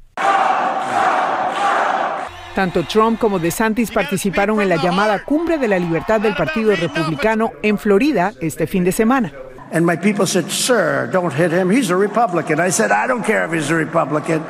Tanto 2.56 2.84
Trump 2.84 3.20
como 3.20 3.38
DeSantis 3.38 3.92
participaron 3.92 4.62
en 4.62 4.70
la 4.70 4.78
llamada 4.78 5.26
Cumbre 5.26 5.58
de 5.58 5.68
la 5.68 5.78
Libertad 5.78 6.22
del 6.22 6.36
Partido 6.36 6.74
Republicano 6.74 7.52
en 7.62 7.78
Florida 7.78 8.32
este 8.40 8.66
fin 8.66 8.86
de 8.86 8.94
semana. 8.94 9.34
And 9.74 9.86
my 9.86 9.98
people 9.98 10.26
said, 10.26 10.50
Sir, 10.50 11.10
don't 11.12 11.34
hit 11.34 11.52
him. 11.52 11.70
He's 11.70 11.90
a 11.90 11.98
Republican. 11.98 12.62
I 12.62 12.72
said, 12.72 12.92
I 12.92 13.08
don't 13.08 13.26
care 13.26 13.44
if 13.44 13.52
he's 13.52 13.70
a 13.70 13.76
Republican. 13.76 14.42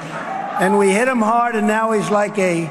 And 0.59 0.77
we 0.77 0.91
hit 0.91 1.07
him 1.07 1.21
hard, 1.21 1.55
and 1.55 1.67
now 1.67 1.93
he's 1.93 2.11
like 2.11 2.37
a 2.37 2.69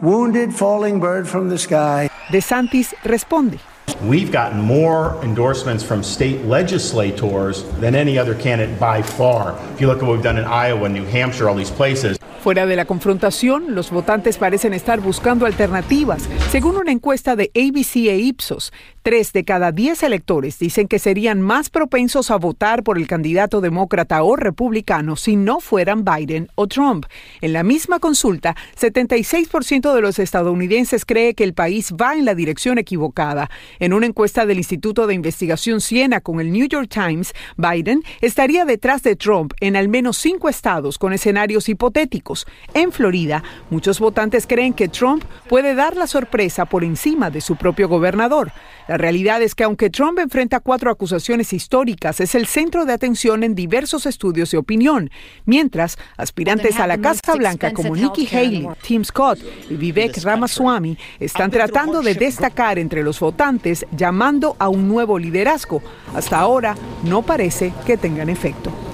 wounded 0.00 0.54
falling 0.54 1.00
bird 1.00 1.26
from 1.26 1.48
the 1.48 1.58
sky. 1.58 2.08
DeSantis 2.28 2.94
responde. 3.02 3.58
We've 4.02 4.30
gotten 4.30 4.60
more 4.60 5.18
endorsements 5.22 5.84
from 5.84 6.02
state 6.02 6.44
legislators 6.44 7.64
than 7.80 7.94
any 7.94 8.18
other 8.18 8.34
candidate 8.34 8.78
by 8.78 9.02
far. 9.02 9.58
If 9.74 9.80
you 9.80 9.86
look 9.86 9.98
at 9.98 10.04
what 10.04 10.12
we've 10.12 10.22
done 10.22 10.38
in 10.38 10.44
Iowa, 10.44 10.88
New 10.88 11.04
Hampshire, 11.04 11.48
all 11.48 11.56
these 11.56 11.70
places. 11.70 12.18
Fuera 12.42 12.64
de 12.64 12.74
la 12.74 12.86
confrontación, 12.86 13.74
los 13.74 13.90
votantes 13.90 14.38
parecen 14.38 14.72
estar 14.72 15.00
buscando 15.00 15.44
alternativas. 15.44 16.26
Según 16.50 16.76
una 16.76 16.90
encuesta 16.90 17.36
de 17.36 17.50
ABC 17.54 18.08
e 18.08 18.16
Ipsos, 18.16 18.72
Tres 19.02 19.32
de 19.32 19.46
cada 19.46 19.72
diez 19.72 20.02
electores 20.02 20.58
dicen 20.58 20.86
que 20.86 20.98
serían 20.98 21.40
más 21.40 21.70
propensos 21.70 22.30
a 22.30 22.36
votar 22.36 22.82
por 22.82 22.98
el 22.98 23.06
candidato 23.06 23.62
demócrata 23.62 24.22
o 24.22 24.36
republicano 24.36 25.16
si 25.16 25.36
no 25.36 25.60
fueran 25.60 26.04
Biden 26.04 26.48
o 26.54 26.66
Trump. 26.66 27.06
En 27.40 27.54
la 27.54 27.62
misma 27.62 27.98
consulta, 27.98 28.54
76% 28.78 29.94
de 29.94 30.00
los 30.02 30.18
estadounidenses 30.18 31.06
cree 31.06 31.32
que 31.32 31.44
el 31.44 31.54
país 31.54 31.94
va 31.98 32.14
en 32.14 32.26
la 32.26 32.34
dirección 32.34 32.76
equivocada. 32.76 33.48
En 33.78 33.94
una 33.94 34.04
encuesta 34.04 34.44
del 34.44 34.58
Instituto 34.58 35.06
de 35.06 35.14
Investigación 35.14 35.80
Siena 35.80 36.20
con 36.20 36.38
el 36.38 36.52
New 36.52 36.68
York 36.68 36.90
Times, 36.90 37.32
Biden 37.56 38.02
estaría 38.20 38.66
detrás 38.66 39.02
de 39.02 39.16
Trump 39.16 39.54
en 39.60 39.76
al 39.76 39.88
menos 39.88 40.18
cinco 40.18 40.50
estados 40.50 40.98
con 40.98 41.14
escenarios 41.14 41.70
hipotéticos. 41.70 42.46
En 42.74 42.92
Florida, 42.92 43.42
muchos 43.70 43.98
votantes 43.98 44.46
creen 44.46 44.74
que 44.74 44.88
Trump 44.88 45.24
puede 45.48 45.74
dar 45.74 45.96
la 45.96 46.06
sorpresa 46.06 46.66
por 46.66 46.84
encima 46.84 47.30
de 47.30 47.40
su 47.40 47.56
propio 47.56 47.88
gobernador. 47.88 48.52
La 48.90 48.96
realidad 48.96 49.40
es 49.40 49.54
que 49.54 49.62
aunque 49.62 49.88
Trump 49.88 50.18
enfrenta 50.18 50.58
cuatro 50.58 50.90
acusaciones 50.90 51.52
históricas, 51.52 52.18
es 52.18 52.34
el 52.34 52.46
centro 52.46 52.86
de 52.86 52.92
atención 52.92 53.44
en 53.44 53.54
diversos 53.54 54.04
estudios 54.04 54.50
de 54.50 54.58
opinión, 54.58 55.12
mientras 55.44 55.96
aspirantes 56.16 56.80
a 56.80 56.88
la 56.88 56.98
Casa 56.98 57.36
Blanca 57.36 57.72
como 57.72 57.94
Nikki 57.94 58.26
Haley, 58.26 58.66
Tim 58.82 59.04
Scott 59.04 59.38
y 59.70 59.74
Vivek 59.74 60.20
Ramaswamy 60.24 60.98
están 61.20 61.52
tratando 61.52 62.02
de 62.02 62.14
destacar 62.14 62.80
entre 62.80 63.04
los 63.04 63.20
votantes 63.20 63.86
llamando 63.96 64.56
a 64.58 64.68
un 64.68 64.88
nuevo 64.88 65.20
liderazgo. 65.20 65.80
Hasta 66.12 66.40
ahora 66.40 66.74
no 67.04 67.22
parece 67.22 67.72
que 67.86 67.96
tengan 67.96 68.28
efecto. 68.28 68.89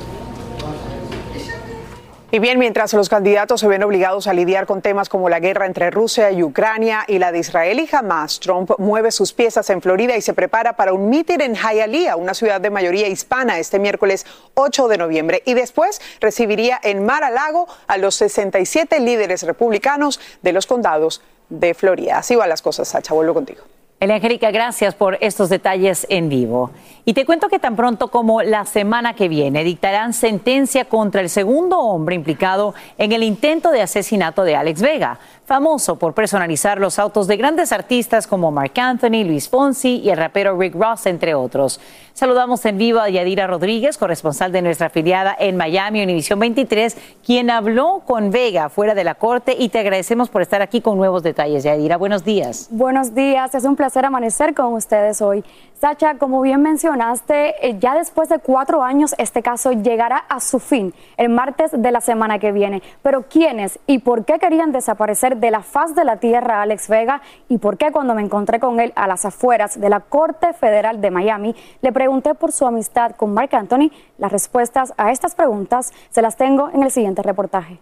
Y 2.36 2.38
bien, 2.38 2.58
mientras 2.58 2.92
los 2.92 3.08
candidatos 3.08 3.60
se 3.60 3.66
ven 3.66 3.82
obligados 3.82 4.26
a 4.26 4.34
lidiar 4.34 4.66
con 4.66 4.82
temas 4.82 5.08
como 5.08 5.30
la 5.30 5.40
guerra 5.40 5.64
entre 5.64 5.90
Rusia 5.90 6.30
y 6.32 6.42
Ucrania 6.42 7.02
y 7.08 7.18
la 7.18 7.32
de 7.32 7.38
Israel 7.38 7.80
y 7.80 7.88
Hamas, 7.90 8.40
Trump 8.40 8.72
mueve 8.76 9.10
sus 9.10 9.32
piezas 9.32 9.70
en 9.70 9.80
Florida 9.80 10.14
y 10.18 10.20
se 10.20 10.34
prepara 10.34 10.76
para 10.76 10.92
un 10.92 11.08
mitin 11.08 11.40
en 11.40 11.54
Hialeah, 11.54 12.16
una 12.16 12.34
ciudad 12.34 12.60
de 12.60 12.68
mayoría 12.68 13.08
hispana, 13.08 13.58
este 13.58 13.78
miércoles 13.78 14.26
8 14.52 14.86
de 14.86 14.98
noviembre. 14.98 15.42
Y 15.46 15.54
después 15.54 16.02
recibiría 16.20 16.78
en 16.82 17.06
Mar-a-Lago 17.06 17.68
a 17.86 17.96
los 17.96 18.16
67 18.16 19.00
líderes 19.00 19.42
republicanos 19.44 20.20
de 20.42 20.52
los 20.52 20.66
condados 20.66 21.22
de 21.48 21.72
Florida. 21.72 22.18
Así 22.18 22.36
van 22.36 22.50
las 22.50 22.60
cosas, 22.60 22.86
Sacha. 22.86 23.14
Vuelvo 23.14 23.32
contigo. 23.32 23.62
Elia 23.98 24.16
Angélica, 24.16 24.50
gracias 24.50 24.94
por 24.94 25.16
estos 25.22 25.48
detalles 25.48 26.06
en 26.10 26.28
vivo. 26.28 26.70
Y 27.06 27.14
te 27.14 27.24
cuento 27.24 27.48
que 27.48 27.58
tan 27.58 27.76
pronto 27.76 28.08
como 28.08 28.42
la 28.42 28.66
semana 28.66 29.14
que 29.14 29.26
viene 29.26 29.64
dictarán 29.64 30.12
sentencia 30.12 30.84
contra 30.84 31.22
el 31.22 31.30
segundo 31.30 31.78
hombre 31.78 32.14
implicado 32.14 32.74
en 32.98 33.12
el 33.12 33.22
intento 33.22 33.70
de 33.70 33.80
asesinato 33.80 34.44
de 34.44 34.54
Alex 34.54 34.82
Vega 34.82 35.18
famoso 35.46 35.96
por 35.96 36.12
personalizar 36.12 36.80
los 36.80 36.98
autos 36.98 37.28
de 37.28 37.36
grandes 37.36 37.70
artistas 37.70 38.26
como 38.26 38.50
Mark 38.50 38.72
Anthony, 38.78 39.24
Luis 39.24 39.48
Fonsi 39.48 40.00
y 40.00 40.10
el 40.10 40.16
rapero 40.16 40.58
Rick 40.58 40.74
Ross, 40.74 41.06
entre 41.06 41.34
otros. 41.34 41.80
Saludamos 42.14 42.64
en 42.64 42.78
vivo 42.78 42.98
a 42.98 43.10
Yadira 43.10 43.46
Rodríguez, 43.46 43.96
corresponsal 43.98 44.50
de 44.50 44.62
nuestra 44.62 44.86
afiliada 44.88 45.36
en 45.38 45.56
Miami, 45.56 46.02
Univisión 46.02 46.40
23, 46.40 46.96
quien 47.24 47.50
habló 47.50 48.02
con 48.06 48.30
Vega 48.30 48.70
fuera 48.70 48.94
de 48.94 49.04
la 49.04 49.14
corte 49.14 49.54
y 49.56 49.68
te 49.68 49.78
agradecemos 49.78 50.30
por 50.30 50.42
estar 50.42 50.62
aquí 50.62 50.80
con 50.80 50.96
nuevos 50.96 51.22
detalles. 51.22 51.62
Yadira, 51.62 51.96
buenos 51.96 52.24
días. 52.24 52.68
Buenos 52.70 53.14
días, 53.14 53.54
es 53.54 53.64
un 53.64 53.76
placer 53.76 54.04
amanecer 54.04 54.54
con 54.54 54.72
ustedes 54.72 55.22
hoy. 55.22 55.44
Sacha, 55.78 56.14
como 56.14 56.40
bien 56.40 56.62
mencionaste, 56.62 57.68
eh, 57.68 57.76
ya 57.78 57.94
después 57.94 58.30
de 58.30 58.38
cuatro 58.38 58.82
años 58.82 59.14
este 59.18 59.42
caso 59.42 59.72
llegará 59.72 60.16
a 60.16 60.40
su 60.40 60.58
fin 60.58 60.94
el 61.18 61.28
martes 61.28 61.70
de 61.70 61.92
la 61.92 62.00
semana 62.00 62.38
que 62.38 62.50
viene. 62.50 62.82
Pero 63.02 63.24
¿quiénes 63.28 63.78
y 63.86 63.98
por 63.98 64.24
qué 64.24 64.38
querían 64.38 64.72
desaparecer 64.72 65.35
de 65.36 65.50
la 65.50 65.62
faz 65.62 65.94
de 65.94 66.04
la 66.04 66.16
tierra 66.16 66.62
Alex 66.62 66.88
Vega 66.88 67.20
y 67.48 67.58
por 67.58 67.76
qué 67.76 67.92
cuando 67.92 68.14
me 68.14 68.22
encontré 68.22 68.60
con 68.60 68.80
él 68.80 68.92
a 68.96 69.06
las 69.06 69.24
afueras 69.24 69.80
de 69.80 69.88
la 69.88 70.00
Corte 70.00 70.52
Federal 70.52 71.00
de 71.00 71.10
Miami 71.10 71.54
le 71.82 71.92
pregunté 71.92 72.34
por 72.34 72.52
su 72.52 72.66
amistad 72.66 73.12
con 73.12 73.32
Mark 73.32 73.54
Anthony? 73.54 73.90
Las 74.18 74.32
respuestas 74.32 74.94
a 74.96 75.12
estas 75.12 75.34
preguntas 75.34 75.92
se 76.10 76.22
las 76.22 76.36
tengo 76.36 76.70
en 76.72 76.82
el 76.82 76.90
siguiente 76.90 77.22
reportaje. 77.22 77.78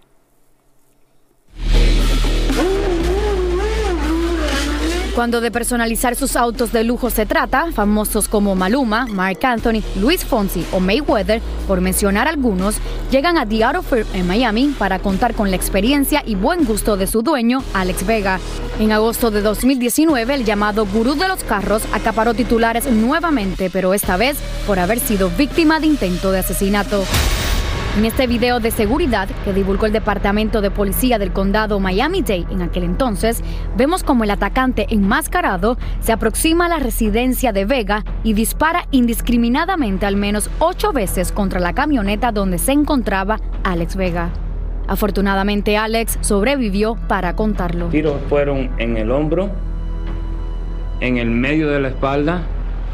Cuando 5.14 5.40
de 5.40 5.52
personalizar 5.52 6.16
sus 6.16 6.34
autos 6.34 6.72
de 6.72 6.82
lujo 6.82 7.08
se 7.08 7.24
trata, 7.24 7.70
famosos 7.70 8.26
como 8.26 8.56
Maluma, 8.56 9.06
Mark 9.06 9.38
Anthony, 9.44 9.80
Luis 10.00 10.24
Fonsi 10.24 10.66
o 10.72 10.80
Mayweather, 10.80 11.40
por 11.68 11.80
mencionar 11.80 12.26
algunos, 12.26 12.78
llegan 13.12 13.38
a 13.38 13.46
The 13.46 13.62
Auto 13.62 13.82
Fair 13.82 14.06
en 14.12 14.26
Miami 14.26 14.74
para 14.76 14.98
contar 14.98 15.34
con 15.34 15.50
la 15.50 15.56
experiencia 15.56 16.24
y 16.26 16.34
buen 16.34 16.64
gusto 16.64 16.96
de 16.96 17.06
su 17.06 17.22
dueño, 17.22 17.62
Alex 17.74 18.04
Vega. 18.04 18.40
En 18.80 18.90
agosto 18.90 19.30
de 19.30 19.40
2019, 19.40 20.34
el 20.34 20.44
llamado 20.44 20.84
gurú 20.84 21.14
de 21.14 21.28
los 21.28 21.44
carros 21.44 21.84
acaparó 21.92 22.34
titulares 22.34 22.86
nuevamente, 22.86 23.70
pero 23.70 23.94
esta 23.94 24.16
vez 24.16 24.36
por 24.66 24.80
haber 24.80 24.98
sido 24.98 25.30
víctima 25.30 25.78
de 25.78 25.86
intento 25.86 26.32
de 26.32 26.40
asesinato. 26.40 27.04
En 27.96 28.04
este 28.04 28.26
video 28.26 28.58
de 28.58 28.72
seguridad 28.72 29.28
que 29.44 29.52
divulgó 29.52 29.86
el 29.86 29.92
Departamento 29.92 30.60
de 30.60 30.72
Policía 30.72 31.20
del 31.20 31.32
Condado 31.32 31.78
Miami-Dade 31.78 32.46
en 32.50 32.60
aquel 32.60 32.82
entonces, 32.82 33.40
vemos 33.76 34.02
como 34.02 34.24
el 34.24 34.32
atacante 34.32 34.86
enmascarado 34.90 35.78
se 36.00 36.10
aproxima 36.10 36.66
a 36.66 36.70
la 36.70 36.80
residencia 36.80 37.52
de 37.52 37.64
Vega 37.64 38.02
y 38.24 38.32
dispara 38.32 38.88
indiscriminadamente 38.90 40.06
al 40.06 40.16
menos 40.16 40.50
ocho 40.58 40.92
veces 40.92 41.30
contra 41.30 41.60
la 41.60 41.72
camioneta 41.72 42.32
donde 42.32 42.58
se 42.58 42.72
encontraba 42.72 43.38
Alex 43.62 43.94
Vega. 43.94 44.30
Afortunadamente 44.88 45.76
Alex 45.76 46.18
sobrevivió 46.20 46.96
para 47.06 47.36
contarlo. 47.36 47.90
Tiros 47.90 48.20
fueron 48.28 48.70
en 48.78 48.96
el 48.96 49.12
hombro, 49.12 49.52
en 50.98 51.18
el 51.18 51.30
medio 51.30 51.70
de 51.70 51.78
la 51.78 51.88
espalda 51.88 52.42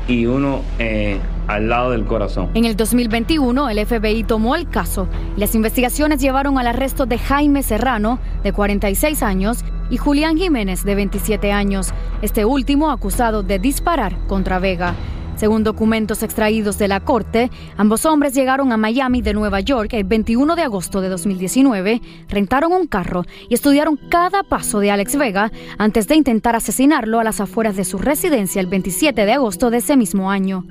y 0.08 0.26
uno 0.26 0.62
eh, 0.78 1.18
al 1.46 1.68
lado 1.68 1.90
del 1.90 2.04
corazón. 2.04 2.50
En 2.54 2.64
el 2.64 2.76
2021, 2.76 3.68
el 3.68 3.86
FBI 3.86 4.24
tomó 4.24 4.56
el 4.56 4.68
caso 4.68 5.08
las 5.36 5.54
investigaciones 5.54 6.20
llevaron 6.20 6.58
al 6.58 6.66
arresto 6.66 7.06
de 7.06 7.18
Jaime 7.18 7.62
Serrano, 7.62 8.18
de 8.42 8.52
46 8.52 9.22
años, 9.22 9.64
y 9.88 9.96
Julián 9.96 10.36
Jiménez, 10.36 10.84
de 10.84 10.94
27 10.94 11.50
años, 11.52 11.92
este 12.22 12.44
último 12.44 12.90
acusado 12.90 13.42
de 13.42 13.58
disparar 13.58 14.14
contra 14.26 14.58
Vega. 14.58 14.94
Según 15.40 15.64
documentos 15.64 16.22
extraídos 16.22 16.76
de 16.76 16.86
la 16.86 17.00
corte, 17.00 17.50
ambos 17.78 18.04
hombres 18.04 18.34
llegaron 18.34 18.72
a 18.72 18.76
Miami 18.76 19.22
de 19.22 19.32
Nueva 19.32 19.60
York 19.60 19.94
el 19.94 20.04
21 20.04 20.54
de 20.54 20.60
agosto 20.60 21.00
de 21.00 21.08
2019, 21.08 22.02
rentaron 22.28 22.74
un 22.74 22.86
carro 22.86 23.24
y 23.48 23.54
estudiaron 23.54 23.96
cada 23.96 24.42
paso 24.42 24.80
de 24.80 24.90
Alex 24.90 25.16
Vega 25.16 25.50
antes 25.78 26.08
de 26.08 26.16
intentar 26.16 26.56
asesinarlo 26.56 27.20
a 27.20 27.24
las 27.24 27.40
afueras 27.40 27.74
de 27.74 27.86
su 27.86 27.96
residencia 27.96 28.60
el 28.60 28.66
27 28.66 29.24
de 29.24 29.32
agosto 29.32 29.70
de 29.70 29.78
ese 29.78 29.96
mismo 29.96 30.30
año. 30.30 30.66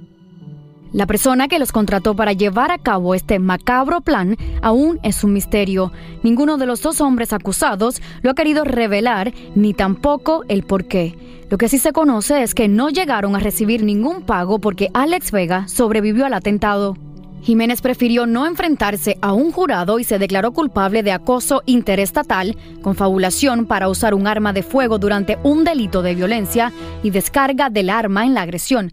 La 0.92 1.06
persona 1.06 1.48
que 1.48 1.60
los 1.60 1.72
contrató 1.72 2.16
para 2.16 2.34
llevar 2.34 2.72
a 2.72 2.80
cabo 2.80 3.14
este 3.14 3.38
macabro 3.38 4.02
plan 4.02 4.38
aún 4.64 5.00
es 5.04 5.24
un 5.24 5.34
misterio. 5.34 5.92
Ninguno 6.24 6.58
de 6.58 6.66
los 6.66 6.82
dos 6.82 7.00
hombres 7.00 7.32
acusados 7.32 8.02
lo 8.24 8.32
ha 8.32 8.34
querido 8.36 8.64
revelar, 8.64 9.32
ni 9.54 9.76
tampoco 9.76 10.44
el 10.48 10.64
por 10.64 10.86
qué. 10.86 11.16
Lo 11.52 11.60
que 11.60 11.70
sí 11.70 11.78
se 11.78 11.94
conoce 11.94 12.42
es 12.42 12.56
que 12.56 12.68
no 12.68 12.90
llegaron 12.90 13.36
a 13.36 13.40
recibir 13.40 13.84
ningún 13.84 14.24
pago 14.24 14.58
porque 14.58 14.90
Alex 14.96 15.32
Vega 15.32 15.68
sobrevivió 15.68 16.26
al 16.26 16.34
atentado. 16.34 16.98
Jiménez 17.44 17.82
prefirió 17.82 18.26
no 18.26 18.48
enfrentarse 18.48 19.18
a 19.22 19.34
un 19.34 19.52
jurado 19.52 20.00
y 20.00 20.04
se 20.04 20.18
declaró 20.20 20.54
culpable 20.54 21.04
de 21.04 21.12
acoso 21.12 21.62
interestatal, 21.68 22.58
confabulación 22.82 23.68
para 23.68 23.90
usar 23.90 24.16
un 24.16 24.26
arma 24.26 24.54
de 24.54 24.64
fuego 24.64 24.98
durante 24.98 25.38
un 25.44 25.64
delito 25.64 26.02
de 26.02 26.16
violencia 26.16 26.74
y 27.04 27.12
descarga 27.12 27.70
del 27.70 27.92
arma 27.92 28.26
en 28.26 28.34
la 28.34 28.42
agresión. 28.42 28.92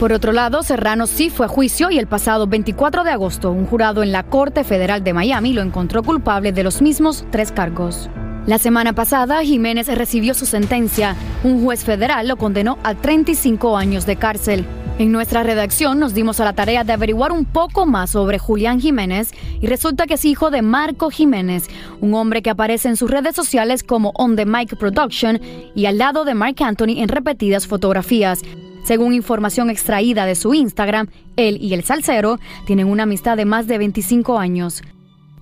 Por 0.00 0.12
otro 0.12 0.32
lado, 0.32 0.62
Serrano 0.62 1.06
sí 1.06 1.30
fue 1.30 1.46
a 1.46 1.48
juicio 1.48 1.90
y 1.90 1.98
el 1.98 2.08
pasado 2.08 2.46
24 2.46 3.04
de 3.04 3.10
agosto 3.10 3.52
un 3.52 3.64
jurado 3.64 4.02
en 4.02 4.10
la 4.10 4.24
Corte 4.24 4.64
Federal 4.64 5.04
de 5.04 5.12
Miami 5.12 5.52
lo 5.52 5.62
encontró 5.62 6.02
culpable 6.02 6.52
de 6.52 6.64
los 6.64 6.82
mismos 6.82 7.24
tres 7.30 7.52
cargos. 7.52 8.10
La 8.46 8.58
semana 8.58 8.92
pasada, 8.92 9.42
Jiménez 9.42 9.86
recibió 9.86 10.34
su 10.34 10.46
sentencia. 10.46 11.16
Un 11.44 11.64
juez 11.64 11.84
federal 11.84 12.28
lo 12.28 12.36
condenó 12.36 12.76
a 12.82 12.94
35 12.94 13.76
años 13.76 14.04
de 14.04 14.16
cárcel. 14.16 14.66
En 14.98 15.12
nuestra 15.12 15.42
redacción 15.42 15.98
nos 15.98 16.12
dimos 16.12 16.40
a 16.40 16.44
la 16.44 16.52
tarea 16.52 16.84
de 16.84 16.92
averiguar 16.92 17.32
un 17.32 17.44
poco 17.46 17.86
más 17.86 18.10
sobre 18.10 18.38
Julián 18.38 18.80
Jiménez 18.80 19.32
y 19.60 19.66
resulta 19.66 20.06
que 20.06 20.14
es 20.14 20.24
hijo 20.24 20.50
de 20.50 20.62
Marco 20.62 21.10
Jiménez, 21.10 21.68
un 22.00 22.14
hombre 22.14 22.42
que 22.42 22.50
aparece 22.50 22.88
en 22.88 22.96
sus 22.96 23.10
redes 23.10 23.34
sociales 23.34 23.82
como 23.82 24.12
On 24.16 24.36
the 24.36 24.44
Mic 24.44 24.76
Production 24.76 25.40
y 25.74 25.86
al 25.86 25.98
lado 25.98 26.24
de 26.24 26.34
Mark 26.34 26.56
Anthony 26.62 26.98
en 26.98 27.08
repetidas 27.08 27.66
fotografías. 27.66 28.42
Según 28.84 29.14
información 29.14 29.70
extraída 29.70 30.26
de 30.26 30.34
su 30.34 30.54
Instagram, 30.54 31.08
él 31.36 31.58
y 31.60 31.74
el 31.74 31.84
salsero 31.84 32.38
tienen 32.66 32.86
una 32.86 33.04
amistad 33.04 33.36
de 33.36 33.46
más 33.46 33.66
de 33.66 33.78
25 33.78 34.38
años. 34.38 34.82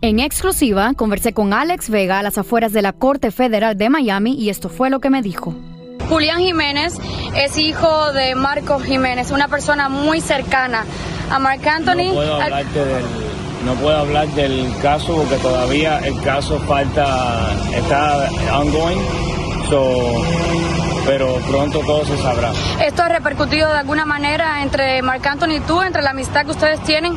En 0.00 0.20
exclusiva, 0.20 0.94
conversé 0.94 1.32
con 1.32 1.52
Alex 1.52 1.90
Vega 1.90 2.18
a 2.18 2.22
las 2.22 2.38
afueras 2.38 2.72
de 2.72 2.82
la 2.82 2.92
Corte 2.92 3.30
Federal 3.30 3.76
de 3.76 3.88
Miami 3.88 4.34
y 4.34 4.48
esto 4.48 4.68
fue 4.68 4.90
lo 4.90 5.00
que 5.00 5.10
me 5.10 5.22
dijo. 5.22 5.54
Julián 6.08 6.40
Jiménez 6.40 6.98
es 7.36 7.56
hijo 7.58 8.12
de 8.12 8.34
Marco 8.34 8.78
Jiménez, 8.80 9.30
una 9.30 9.48
persona 9.48 9.88
muy 9.88 10.20
cercana 10.20 10.84
a 11.30 11.38
Marc 11.38 11.66
Anthony. 11.66 12.08
No 12.08 12.14
puedo, 12.14 12.38
del, 12.38 13.04
no 13.64 13.74
puedo 13.74 13.96
hablar 13.96 14.28
del 14.28 14.72
caso 14.82 15.14
porque 15.16 15.36
todavía 15.36 15.98
el 16.00 16.20
caso 16.22 16.58
falta, 16.60 17.56
está 17.76 18.28
ongoing. 18.58 18.98
So, 19.70 20.22
pero 21.06 21.34
pronto 21.48 21.80
todo 21.80 22.04
se 22.04 22.16
sabrá. 22.18 22.52
¿Esto 22.84 23.02
ha 23.02 23.08
repercutido 23.08 23.70
de 23.72 23.78
alguna 23.78 24.04
manera 24.04 24.62
entre 24.62 25.02
Marc 25.02 25.26
Anthony 25.26 25.56
y 25.56 25.60
tú, 25.60 25.82
entre 25.82 26.02
la 26.02 26.10
amistad 26.10 26.44
que 26.44 26.50
ustedes 26.52 26.82
tienen? 26.82 27.16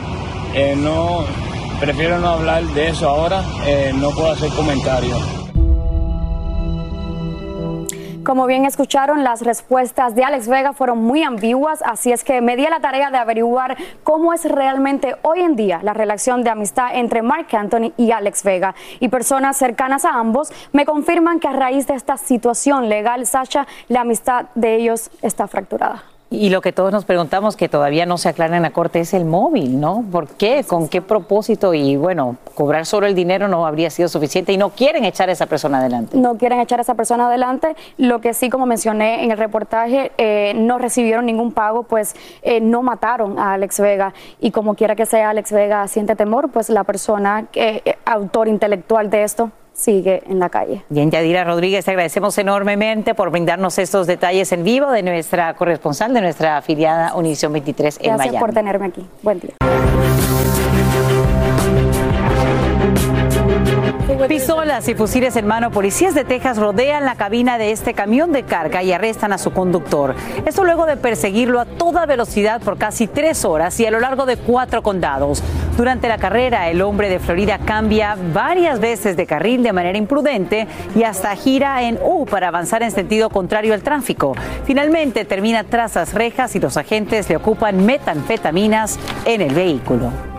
Eh, 0.53 0.75
no, 0.77 1.25
prefiero 1.79 2.19
no 2.19 2.29
hablar 2.29 2.63
de 2.63 2.89
eso 2.89 3.09
ahora, 3.09 3.43
eh, 3.65 3.91
no 3.95 4.11
puedo 4.11 4.31
hacer 4.31 4.49
comentarios. 4.51 5.44
Como 8.25 8.47
bien 8.47 8.65
escucharon, 8.65 9.23
las 9.23 9.43
respuestas 9.43 10.15
de 10.15 10.23
Alex 10.23 10.47
Vega 10.47 10.73
fueron 10.73 10.97
muy 10.97 11.21
ambiguas, 11.21 11.83
así 11.85 12.11
es 12.11 12.23
que 12.23 12.41
me 12.41 12.55
di 12.55 12.63
la 12.63 12.79
tarea 12.79 13.11
de 13.11 13.19
averiguar 13.19 13.77
cómo 14.03 14.33
es 14.33 14.49
realmente 14.49 15.15
hoy 15.21 15.41
en 15.41 15.55
día 15.55 15.79
la 15.83 15.93
relación 15.93 16.43
de 16.43 16.49
amistad 16.49 16.95
entre 16.95 17.21
Mark 17.21 17.55
Anthony 17.55 17.93
y 17.97 18.09
Alex 18.09 18.43
Vega. 18.43 18.73
Y 18.99 19.09
personas 19.09 19.57
cercanas 19.57 20.05
a 20.05 20.15
ambos 20.15 20.51
me 20.73 20.87
confirman 20.87 21.39
que 21.39 21.49
a 21.49 21.53
raíz 21.53 21.85
de 21.85 21.93
esta 21.93 22.17
situación 22.17 22.89
legal, 22.89 23.27
Sasha, 23.27 23.67
la 23.89 24.01
amistad 24.01 24.47
de 24.55 24.73
ellos 24.73 25.11
está 25.21 25.47
fracturada. 25.47 26.14
Y 26.31 26.49
lo 26.49 26.61
que 26.61 26.73
todos 26.73 26.91
nos 26.91 27.05
preguntamos, 27.05 27.55
que 27.55 27.69
todavía 27.69 28.07
no 28.07 28.17
se 28.17 28.29
aclara 28.29 28.57
en 28.57 28.63
la 28.63 28.71
Corte, 28.71 28.99
es 28.99 29.13
el 29.13 29.25
móvil, 29.25 29.79
¿no? 29.79 30.03
¿Por 30.11 30.27
qué? 30.27 30.63
¿Con 30.67 30.89
qué 30.89 31.01
propósito? 31.01 31.73
Y 31.75 31.97
bueno, 31.97 32.37
cobrar 32.55 32.87
solo 32.87 33.05
el 33.05 33.13
dinero 33.13 33.47
no 33.47 33.67
habría 33.67 33.91
sido 33.91 34.09
suficiente 34.09 34.51
y 34.51 34.57
no 34.57 34.71
quieren 34.71 35.05
echar 35.05 35.29
a 35.29 35.33
esa 35.33 35.45
persona 35.45 35.79
adelante. 35.79 36.17
No 36.17 36.35
quieren 36.37 36.59
echar 36.59 36.79
a 36.79 36.81
esa 36.81 36.95
persona 36.95 37.27
adelante. 37.27 37.75
Lo 37.97 38.21
que 38.21 38.33
sí, 38.33 38.49
como 38.49 38.65
mencioné 38.65 39.23
en 39.23 39.31
el 39.31 39.37
reportaje, 39.37 40.11
eh, 40.17 40.53
no 40.55 40.79
recibieron 40.79 41.27
ningún 41.27 41.51
pago, 41.51 41.83
pues 41.83 42.15
eh, 42.41 42.59
no 42.59 42.81
mataron 42.81 43.37
a 43.37 43.53
Alex 43.53 43.79
Vega. 43.79 44.13
Y 44.39 44.49
como 44.49 44.73
quiera 44.73 44.95
que 44.95 45.05
sea 45.05 45.29
Alex 45.29 45.51
Vega 45.51 45.87
siente 45.87 46.15
temor, 46.15 46.49
pues 46.49 46.69
la 46.69 46.83
persona, 46.83 47.45
eh, 47.53 47.97
autor 48.03 48.47
intelectual 48.47 49.11
de 49.11 49.23
esto, 49.23 49.51
sigue 49.75 50.23
en 50.27 50.39
la 50.39 50.49
calle. 50.49 50.83
Bien, 50.89 51.11
Yadira 51.11 51.43
Rodríguez, 51.43 51.85
te 51.85 51.91
agradecemos 51.91 52.37
enormemente 52.37 53.13
por 53.13 53.29
brindarnos 53.29 53.77
estos 53.77 54.07
detalles 54.07 54.51
en 54.51 54.63
vivo 54.63 54.91
de 54.91 55.03
nuestra 55.03 55.53
corresponsal, 55.55 56.13
de 56.13 56.21
nuestra 56.21 56.57
afiliada 56.57 57.13
Univisión 57.15 57.53
23 57.53 57.99
en 58.01 58.15
Gracias 58.15 58.35
por 58.35 58.53
tenerme 58.53 58.87
aquí. 58.87 59.05
Buen 59.21 59.39
día. 59.39 59.55
Pistolas 64.27 64.87
y 64.87 64.95
fusiles 64.95 65.35
en 65.35 65.47
mano, 65.47 65.71
policías 65.71 66.13
de 66.13 66.23
Texas 66.23 66.57
rodean 66.57 67.05
la 67.05 67.15
cabina 67.15 67.57
de 67.57 67.71
este 67.71 67.93
camión 67.93 68.31
de 68.31 68.43
carga 68.43 68.83
y 68.83 68.91
arrestan 68.91 69.33
a 69.33 69.37
su 69.37 69.51
conductor. 69.51 70.15
Esto 70.45 70.63
luego 70.63 70.85
de 70.85 70.97
perseguirlo 70.97 71.59
a 71.59 71.65
toda 71.65 72.05
velocidad 72.05 72.61
por 72.61 72.77
casi 72.77 73.07
tres 73.07 73.45
horas 73.45 73.79
y 73.79 73.85
a 73.85 73.91
lo 73.91 73.99
largo 73.99 74.25
de 74.25 74.37
cuatro 74.37 74.83
condados. 74.83 75.41
Durante 75.77 76.07
la 76.07 76.17
carrera, 76.17 76.69
el 76.69 76.81
hombre 76.81 77.09
de 77.09 77.19
Florida 77.19 77.59
cambia 77.65 78.17
varias 78.33 78.79
veces 78.79 79.17
de 79.17 79.25
carril 79.25 79.63
de 79.63 79.73
manera 79.73 79.97
imprudente 79.97 80.67
y 80.95 81.03
hasta 81.03 81.35
gira 81.35 81.83
en 81.83 81.99
U 82.03 82.25
para 82.25 82.49
avanzar 82.49 82.83
en 82.83 82.91
sentido 82.91 83.29
contrario 83.29 83.73
al 83.73 83.83
tráfico. 83.83 84.33
Finalmente 84.65 85.25
termina 85.25 85.63
tras 85.63 85.95
las 85.95 86.13
rejas 86.13 86.55
y 86.55 86.59
los 86.59 86.77
agentes 86.77 87.29
le 87.29 87.37
ocupan 87.37 87.85
metanfetaminas 87.85 88.99
en 89.25 89.41
el 89.41 89.53
vehículo. 89.53 90.34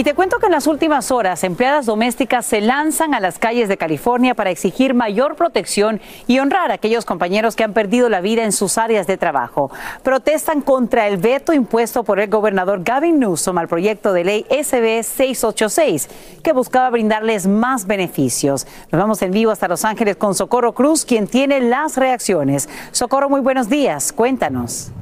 Y 0.00 0.02
te 0.02 0.14
cuento 0.14 0.38
que 0.38 0.46
en 0.46 0.52
las 0.52 0.66
últimas 0.66 1.10
horas, 1.10 1.44
empleadas 1.44 1.84
domésticas 1.84 2.46
se 2.46 2.62
lanzan 2.62 3.12
a 3.12 3.20
las 3.20 3.38
calles 3.38 3.68
de 3.68 3.76
California 3.76 4.34
para 4.34 4.48
exigir 4.48 4.94
mayor 4.94 5.36
protección 5.36 6.00
y 6.26 6.38
honrar 6.38 6.70
a 6.70 6.74
aquellos 6.76 7.04
compañeros 7.04 7.54
que 7.54 7.64
han 7.64 7.74
perdido 7.74 8.08
la 8.08 8.22
vida 8.22 8.44
en 8.44 8.52
sus 8.52 8.78
áreas 8.78 9.06
de 9.06 9.18
trabajo. 9.18 9.70
Protestan 10.02 10.62
contra 10.62 11.06
el 11.06 11.18
veto 11.18 11.52
impuesto 11.52 12.02
por 12.02 12.18
el 12.18 12.30
gobernador 12.30 12.82
Gavin 12.82 13.18
Newsom 13.20 13.58
al 13.58 13.68
proyecto 13.68 14.14
de 14.14 14.24
ley 14.24 14.46
SB 14.48 15.02
686, 15.02 16.08
que 16.42 16.54
buscaba 16.54 16.88
brindarles 16.88 17.46
más 17.46 17.86
beneficios. 17.86 18.66
Nos 18.90 19.02
vamos 19.02 19.20
en 19.20 19.32
vivo 19.32 19.50
hasta 19.50 19.68
Los 19.68 19.84
Ángeles 19.84 20.16
con 20.16 20.34
Socorro 20.34 20.72
Cruz, 20.72 21.04
quien 21.04 21.26
tiene 21.26 21.60
las 21.60 21.98
reacciones. 21.98 22.70
Socorro, 22.92 23.28
muy 23.28 23.42
buenos 23.42 23.68
días. 23.68 24.14
Cuéntanos. 24.14 24.92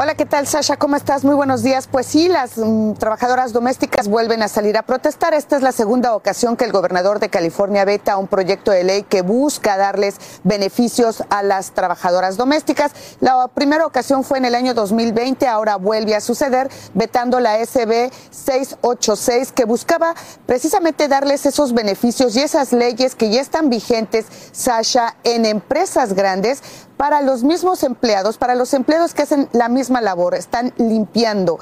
Hola, 0.00 0.14
¿qué 0.14 0.26
tal, 0.26 0.46
Sasha? 0.46 0.76
¿Cómo 0.76 0.94
estás? 0.94 1.24
Muy 1.24 1.34
buenos 1.34 1.64
días. 1.64 1.88
Pues 1.88 2.06
sí, 2.06 2.28
las 2.28 2.56
mm, 2.56 2.92
trabajadoras 2.92 3.52
domésticas 3.52 4.06
vuelven 4.06 4.44
a 4.44 4.48
salir 4.48 4.76
a 4.76 4.82
protestar. 4.82 5.34
Esta 5.34 5.56
es 5.56 5.62
la 5.62 5.72
segunda 5.72 6.14
ocasión 6.14 6.56
que 6.56 6.64
el 6.64 6.70
gobernador 6.70 7.18
de 7.18 7.30
California 7.30 7.84
veta 7.84 8.16
un 8.16 8.28
proyecto 8.28 8.70
de 8.70 8.84
ley 8.84 9.02
que 9.02 9.22
busca 9.22 9.76
darles 9.76 10.14
beneficios 10.44 11.24
a 11.30 11.42
las 11.42 11.72
trabajadoras 11.72 12.36
domésticas. 12.36 12.92
La 13.18 13.48
primera 13.48 13.86
ocasión 13.86 14.22
fue 14.22 14.38
en 14.38 14.44
el 14.44 14.54
año 14.54 14.72
2020, 14.72 15.48
ahora 15.48 15.74
vuelve 15.74 16.14
a 16.14 16.20
suceder, 16.20 16.70
vetando 16.94 17.40
la 17.40 17.58
SB 17.58 18.12
686, 18.30 19.50
que 19.50 19.64
buscaba 19.64 20.14
precisamente 20.46 21.08
darles 21.08 21.44
esos 21.44 21.74
beneficios 21.74 22.36
y 22.36 22.42
esas 22.42 22.72
leyes 22.72 23.16
que 23.16 23.30
ya 23.30 23.40
están 23.40 23.68
vigentes, 23.68 24.26
Sasha, 24.52 25.16
en 25.24 25.44
empresas 25.44 26.12
grandes 26.12 26.62
para 26.98 27.22
los 27.22 27.44
mismos 27.44 27.84
empleados, 27.84 28.36
para 28.36 28.56
los 28.56 28.74
empleados 28.74 29.14
que 29.14 29.22
hacen 29.22 29.48
la 29.52 29.68
misma 29.68 29.87
labor, 29.90 30.34
están 30.34 30.72
limpiando 30.76 31.58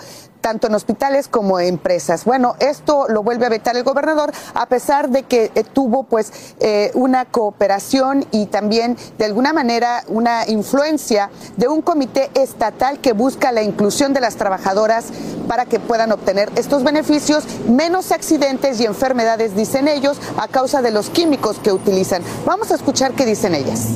tanto 0.46 0.68
en 0.68 0.76
hospitales 0.76 1.26
como 1.26 1.58
en 1.58 1.66
empresas. 1.66 2.24
Bueno, 2.24 2.54
esto 2.60 3.06
lo 3.08 3.24
vuelve 3.24 3.46
a 3.46 3.48
vetar 3.48 3.76
el 3.76 3.82
gobernador 3.82 4.30
a 4.54 4.66
pesar 4.66 5.10
de 5.10 5.24
que 5.24 5.50
eh, 5.56 5.64
tuvo 5.64 6.04
pues 6.04 6.32
eh, 6.60 6.92
una 6.94 7.24
cooperación 7.24 8.24
y 8.30 8.46
también 8.46 8.96
de 9.18 9.24
alguna 9.24 9.52
manera 9.52 10.04
una 10.06 10.46
influencia 10.46 11.30
de 11.56 11.66
un 11.66 11.82
comité 11.82 12.30
estatal 12.34 13.00
que 13.00 13.12
busca 13.12 13.50
la 13.50 13.64
inclusión 13.64 14.12
de 14.12 14.20
las 14.20 14.36
trabajadoras 14.36 15.06
para 15.48 15.64
que 15.64 15.80
puedan 15.80 16.12
obtener 16.12 16.48
estos 16.54 16.84
beneficios, 16.84 17.42
menos 17.68 18.12
accidentes 18.12 18.80
y 18.80 18.86
enfermedades, 18.86 19.56
dicen 19.56 19.88
ellos, 19.88 20.16
a 20.38 20.46
causa 20.46 20.80
de 20.80 20.92
los 20.92 21.10
químicos 21.10 21.58
que 21.58 21.72
utilizan. 21.72 22.22
Vamos 22.44 22.70
a 22.70 22.76
escuchar 22.76 23.14
qué 23.14 23.26
dicen 23.26 23.52
ellas. 23.52 23.88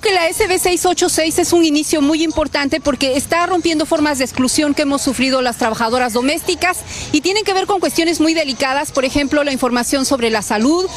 Creo 0.00 0.14
que 0.14 0.20
la 0.20 0.32
SB 0.32 0.60
686 0.60 1.38
es 1.40 1.52
un 1.52 1.64
inicio 1.64 2.00
muy 2.00 2.22
importante 2.22 2.80
porque 2.80 3.16
está 3.16 3.46
rompiendo 3.46 3.84
formas 3.84 4.18
de 4.18 4.24
exclusión 4.24 4.72
que 4.72 4.82
hemos 4.82 5.02
sufrido 5.02 5.42
las 5.42 5.56
trabajadoras 5.56 6.12
domésticas 6.12 6.84
y 7.10 7.20
tienen 7.20 7.42
que 7.42 7.52
ver 7.52 7.66
con 7.66 7.80
cuestiones 7.80 8.20
muy 8.20 8.32
delicadas, 8.32 8.92
por 8.92 9.04
ejemplo, 9.04 9.42
la 9.42 9.52
información 9.52 10.04
sobre 10.04 10.30
la 10.30 10.42
salud. 10.42 10.88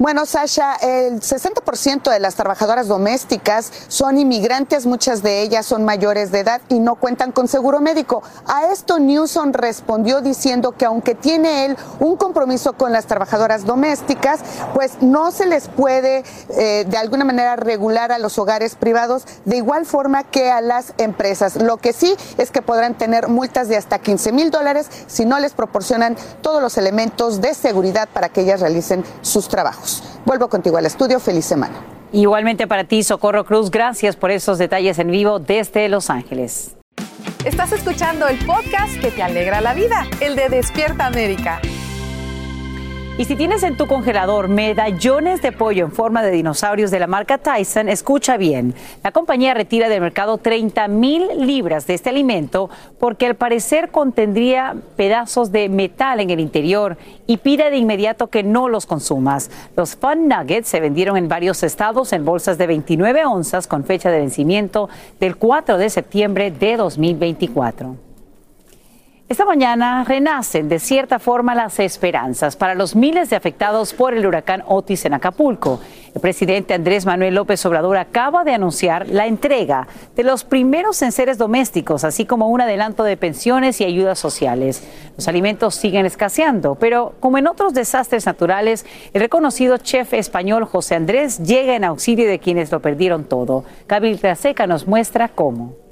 Bueno, 0.00 0.24
Sasha, 0.24 0.76
el 0.76 1.20
60% 1.20 2.10
de 2.10 2.20
las 2.20 2.34
trabajadoras 2.34 2.88
domésticas 2.88 3.70
son 3.88 4.16
inmigrantes, 4.16 4.86
muchas 4.86 5.22
de 5.22 5.42
ellas 5.42 5.66
son 5.66 5.84
mayores 5.84 6.32
de 6.32 6.38
edad 6.38 6.62
y 6.70 6.78
no 6.78 6.94
cuentan 6.94 7.32
con 7.32 7.48
seguro 7.48 7.82
médico. 7.82 8.22
A 8.46 8.72
esto 8.72 8.98
Newsom 8.98 9.52
respondió 9.52 10.22
diciendo 10.22 10.72
que 10.72 10.86
aunque 10.86 11.14
tiene 11.14 11.66
él 11.66 11.76
un 11.98 12.16
compromiso 12.16 12.72
con 12.72 12.92
las 12.94 13.04
trabajadoras 13.04 13.66
domésticas, 13.66 14.40
pues 14.72 15.02
no 15.02 15.32
se 15.32 15.44
les 15.44 15.68
puede 15.68 16.24
eh, 16.48 16.86
de 16.88 16.96
alguna 16.96 17.26
manera 17.26 17.56
regular 17.56 18.10
a 18.10 18.18
los 18.18 18.38
hogares 18.38 18.76
privados 18.76 19.24
de 19.44 19.58
igual 19.58 19.84
forma 19.84 20.24
que 20.24 20.50
a 20.50 20.62
las 20.62 20.94
empresas. 20.96 21.56
Lo 21.56 21.76
que 21.76 21.92
sí 21.92 22.16
es 22.38 22.50
que 22.50 22.62
podrán 22.62 22.96
tener 22.96 23.28
multas 23.28 23.68
de 23.68 23.76
hasta 23.76 23.98
15 23.98 24.32
mil 24.32 24.50
dólares 24.50 24.86
si 25.08 25.26
no 25.26 25.38
les 25.38 25.52
proporcionan 25.52 26.16
todos 26.40 26.62
los 26.62 26.78
elementos 26.78 27.42
de 27.42 27.52
seguridad 27.52 28.08
para 28.10 28.30
que 28.30 28.40
ellas 28.40 28.60
realicen 28.60 29.04
sus 29.20 29.46
trabajos. 29.48 29.89
Vuelvo 30.24 30.48
contigo 30.48 30.76
al 30.76 30.86
estudio. 30.86 31.20
Feliz 31.20 31.44
semana. 31.44 31.74
Igualmente 32.12 32.66
para 32.66 32.84
ti, 32.84 33.02
Socorro 33.02 33.44
Cruz, 33.44 33.70
gracias 33.70 34.16
por 34.16 34.30
esos 34.30 34.58
detalles 34.58 34.98
en 34.98 35.10
vivo 35.10 35.38
desde 35.38 35.88
Los 35.88 36.10
Ángeles. 36.10 36.76
Estás 37.44 37.72
escuchando 37.72 38.28
el 38.28 38.36
podcast 38.44 39.00
que 39.00 39.10
te 39.10 39.22
alegra 39.22 39.60
la 39.60 39.74
vida, 39.74 40.06
el 40.20 40.36
de 40.36 40.48
Despierta 40.48 41.06
América. 41.06 41.60
Y 43.20 43.26
si 43.26 43.36
tienes 43.36 43.62
en 43.64 43.76
tu 43.76 43.86
congelador 43.86 44.48
medallones 44.48 45.42
de 45.42 45.52
pollo 45.52 45.84
en 45.84 45.92
forma 45.92 46.22
de 46.22 46.30
dinosaurios 46.30 46.90
de 46.90 46.98
la 46.98 47.06
marca 47.06 47.36
Tyson, 47.36 47.90
escucha 47.90 48.38
bien. 48.38 48.74
La 49.04 49.12
compañía 49.12 49.52
retira 49.52 49.90
del 49.90 50.00
mercado 50.00 50.38
30 50.38 50.88
mil 50.88 51.28
libras 51.36 51.86
de 51.86 51.92
este 51.92 52.08
alimento 52.08 52.70
porque 52.98 53.26
al 53.26 53.34
parecer 53.34 53.90
contendría 53.90 54.74
pedazos 54.96 55.52
de 55.52 55.68
metal 55.68 56.20
en 56.20 56.30
el 56.30 56.40
interior 56.40 56.96
y 57.26 57.36
pide 57.36 57.70
de 57.70 57.76
inmediato 57.76 58.28
que 58.28 58.42
no 58.42 58.70
los 58.70 58.86
consumas. 58.86 59.50
Los 59.76 59.96
Fun 59.96 60.26
Nuggets 60.26 60.68
se 60.68 60.80
vendieron 60.80 61.18
en 61.18 61.28
varios 61.28 61.62
estados 61.62 62.14
en 62.14 62.24
bolsas 62.24 62.56
de 62.56 62.68
29 62.68 63.26
onzas 63.26 63.66
con 63.66 63.84
fecha 63.84 64.10
de 64.10 64.20
vencimiento 64.20 64.88
del 65.20 65.36
4 65.36 65.76
de 65.76 65.90
septiembre 65.90 66.50
de 66.50 66.78
2024. 66.78 68.09
Esta 69.30 69.44
mañana 69.44 70.02
renacen 70.02 70.68
de 70.68 70.80
cierta 70.80 71.20
forma 71.20 71.54
las 71.54 71.78
esperanzas 71.78 72.56
para 72.56 72.74
los 72.74 72.96
miles 72.96 73.30
de 73.30 73.36
afectados 73.36 73.94
por 73.94 74.12
el 74.12 74.26
huracán 74.26 74.64
Otis 74.66 75.04
en 75.04 75.14
Acapulco. 75.14 75.78
El 76.12 76.20
presidente 76.20 76.74
Andrés 76.74 77.06
Manuel 77.06 77.36
López 77.36 77.64
Obrador 77.64 77.96
acaba 77.96 78.42
de 78.42 78.54
anunciar 78.54 79.08
la 79.08 79.28
entrega 79.28 79.86
de 80.16 80.24
los 80.24 80.42
primeros 80.42 81.00
enseres 81.02 81.38
domésticos, 81.38 82.02
así 82.02 82.26
como 82.26 82.48
un 82.48 82.60
adelanto 82.60 83.04
de 83.04 83.16
pensiones 83.16 83.80
y 83.80 83.84
ayudas 83.84 84.18
sociales. 84.18 84.82
Los 85.16 85.28
alimentos 85.28 85.76
siguen 85.76 86.06
escaseando, 86.06 86.74
pero 86.74 87.14
como 87.20 87.38
en 87.38 87.46
otros 87.46 87.72
desastres 87.72 88.26
naturales, 88.26 88.84
el 89.12 89.20
reconocido 89.20 89.78
chef 89.78 90.12
español 90.12 90.64
José 90.64 90.96
Andrés 90.96 91.38
llega 91.38 91.76
en 91.76 91.84
auxilio 91.84 92.28
de 92.28 92.40
quienes 92.40 92.72
lo 92.72 92.82
perdieron 92.82 93.22
todo. 93.22 93.62
Gabriel 93.86 94.18
Seca 94.34 94.66
nos 94.66 94.88
muestra 94.88 95.28
cómo. 95.28 95.89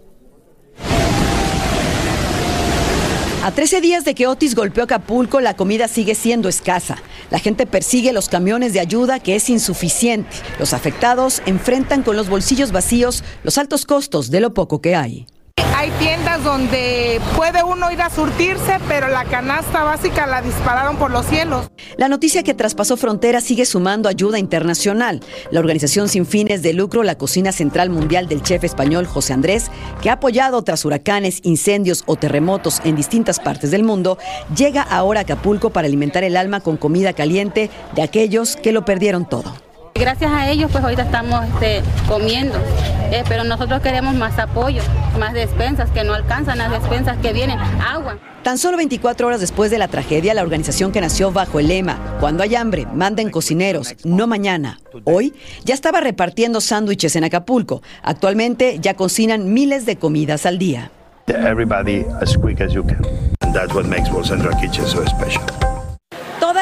A 3.48 3.50
13 3.50 3.80
días 3.80 4.04
de 4.04 4.14
que 4.14 4.26
Otis 4.26 4.54
golpeó 4.54 4.84
Acapulco, 4.84 5.40
la 5.40 5.56
comida 5.56 5.88
sigue 5.88 6.14
siendo 6.14 6.50
escasa. 6.50 6.98
La 7.30 7.38
gente 7.38 7.64
persigue 7.64 8.12
los 8.12 8.28
camiones 8.28 8.74
de 8.74 8.80
ayuda, 8.80 9.20
que 9.20 9.36
es 9.36 9.48
insuficiente. 9.48 10.36
Los 10.58 10.74
afectados 10.74 11.40
enfrentan 11.46 12.02
con 12.02 12.14
los 12.14 12.28
bolsillos 12.28 12.72
vacíos 12.72 13.24
los 13.44 13.56
altos 13.56 13.86
costos 13.86 14.30
de 14.30 14.40
lo 14.40 14.52
poco 14.52 14.82
que 14.82 14.94
hay. 14.94 15.26
Hay 15.78 15.92
tiendas 16.00 16.42
donde 16.42 17.20
puede 17.36 17.62
uno 17.62 17.92
ir 17.92 18.02
a 18.02 18.10
surtirse, 18.10 18.78
pero 18.88 19.06
la 19.06 19.24
canasta 19.24 19.84
básica 19.84 20.26
la 20.26 20.42
dispararon 20.42 20.96
por 20.96 21.12
los 21.12 21.24
cielos. 21.26 21.70
La 21.96 22.08
noticia 22.08 22.42
que 22.42 22.52
traspasó 22.52 22.96
fronteras 22.96 23.44
sigue 23.44 23.64
sumando 23.64 24.08
ayuda 24.08 24.40
internacional. 24.40 25.20
La 25.52 25.60
organización 25.60 26.08
sin 26.08 26.26
fines 26.26 26.62
de 26.62 26.72
lucro, 26.72 27.04
la 27.04 27.16
Cocina 27.16 27.52
Central 27.52 27.90
Mundial 27.90 28.26
del 28.26 28.42
chef 28.42 28.64
español 28.64 29.06
José 29.06 29.34
Andrés, 29.34 29.70
que 30.02 30.10
ha 30.10 30.14
apoyado 30.14 30.60
tras 30.62 30.84
huracanes, 30.84 31.38
incendios 31.44 32.02
o 32.06 32.16
terremotos 32.16 32.80
en 32.82 32.96
distintas 32.96 33.38
partes 33.38 33.70
del 33.70 33.84
mundo, 33.84 34.18
llega 34.56 34.82
ahora 34.82 35.20
a 35.20 35.22
Acapulco 35.22 35.70
para 35.70 35.86
alimentar 35.86 36.24
el 36.24 36.36
alma 36.36 36.58
con 36.58 36.76
comida 36.76 37.12
caliente 37.12 37.70
de 37.94 38.02
aquellos 38.02 38.56
que 38.56 38.72
lo 38.72 38.84
perdieron 38.84 39.28
todo. 39.28 39.54
Gracias 39.98 40.30
a 40.30 40.48
ellos, 40.48 40.70
pues 40.70 40.84
ahorita 40.84 41.02
estamos 41.02 41.44
este, 41.44 41.82
comiendo, 42.06 42.54
eh, 43.10 43.24
pero 43.28 43.42
nosotros 43.42 43.82
queremos 43.82 44.14
más 44.14 44.38
apoyo, 44.38 44.80
más 45.18 45.34
despensas 45.34 45.90
que 45.90 46.04
no 46.04 46.14
alcanzan, 46.14 46.58
las 46.58 46.70
despensas 46.70 47.16
que 47.18 47.32
vienen, 47.32 47.58
agua. 47.58 48.16
Tan 48.44 48.58
solo 48.58 48.76
24 48.76 49.26
horas 49.26 49.40
después 49.40 49.72
de 49.72 49.78
la 49.78 49.88
tragedia, 49.88 50.34
la 50.34 50.42
organización 50.42 50.92
que 50.92 51.00
nació 51.00 51.32
bajo 51.32 51.58
el 51.58 51.66
lema 51.66 51.98
Cuando 52.20 52.44
hay 52.44 52.54
hambre, 52.54 52.86
manden 52.94 53.30
cocineros, 53.30 53.96
no 54.04 54.28
mañana, 54.28 54.78
hoy, 55.02 55.34
ya 55.64 55.74
estaba 55.74 56.00
repartiendo 56.00 56.60
sándwiches 56.60 57.16
en 57.16 57.24
Acapulco. 57.24 57.82
Actualmente 58.02 58.78
ya 58.80 58.94
cocinan 58.94 59.52
miles 59.52 59.84
de 59.84 59.96
comidas 59.96 60.46
al 60.46 60.58
día. 60.58 60.92
Everybody 61.26 62.06
as 62.22 62.36
quick 62.36 62.60
as 62.60 62.72
you 62.72 62.84
can. 62.84 63.04
And 63.40 63.52
that's 63.52 63.74
what 63.74 63.84
makes 63.84 64.08
Bolsandra 64.08 64.58
Kitchen 64.60 64.86
so 64.86 65.04
special. 65.04 65.42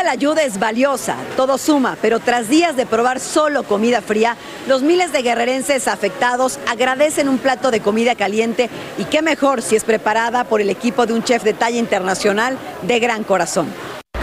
La 0.07 0.13
ayuda 0.13 0.45
es 0.45 0.61
valiosa, 0.61 1.17
todo 1.37 1.59
suma, 1.59 1.97
pero 2.01 2.21
tras 2.21 2.49
días 2.49 2.77
de 2.77 2.87
probar 2.87 3.19
solo 3.19 3.65
comida 3.65 4.01
fría, 4.01 4.37
los 4.69 4.83
miles 4.83 5.11
de 5.11 5.21
guerrerenses 5.23 5.89
afectados 5.89 6.61
agradecen 6.69 7.29
un 7.29 7.39
plato 7.39 7.73
de 7.73 7.81
comida 7.81 8.15
caliente 8.15 8.71
y 8.99 9.07
qué 9.07 9.21
mejor 9.21 9.63
si 9.63 9.75
es 9.75 9.83
preparada 9.83 10.45
por 10.45 10.61
el 10.61 10.71
equipo 10.71 11.07
de 11.07 11.13
un 11.13 11.25
chef 11.25 11.43
de 11.43 11.55
talla 11.55 11.79
internacional 11.79 12.57
de 12.83 13.01
gran 13.01 13.25
corazón. 13.25 13.67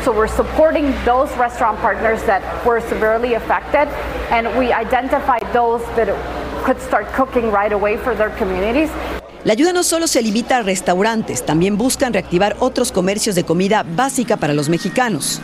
So 0.05 0.13
we're 0.13 0.33
supporting 0.33 0.95
those 1.03 1.29
restaurant 1.37 1.77
partners 1.81 2.23
that 2.27 2.41
were 2.65 2.81
severely 2.87 3.35
affected, 3.35 3.89
and 4.31 4.47
we 4.57 4.71
identified 4.71 5.43
those 5.51 5.83
that 5.97 6.07
could 6.63 6.79
start 6.79 7.13
cooking 7.13 7.51
right 7.51 7.73
away 7.73 7.97
for 7.97 8.15
their 8.15 8.31
communities. 8.37 8.89
La 9.43 9.51
ayuda 9.51 9.73
no 9.73 9.83
solo 9.83 10.07
se 10.07 10.21
limita 10.21 10.59
a 10.59 10.61
restaurantes, 10.61 11.45
también 11.45 11.77
buscan 11.77 12.13
reactivar 12.13 12.55
otros 12.59 12.93
comercios 12.93 13.35
de 13.35 13.43
comida 13.43 13.83
básica 13.85 14.37
para 14.37 14.53
los 14.53 14.69
mexicanos. 14.69 15.41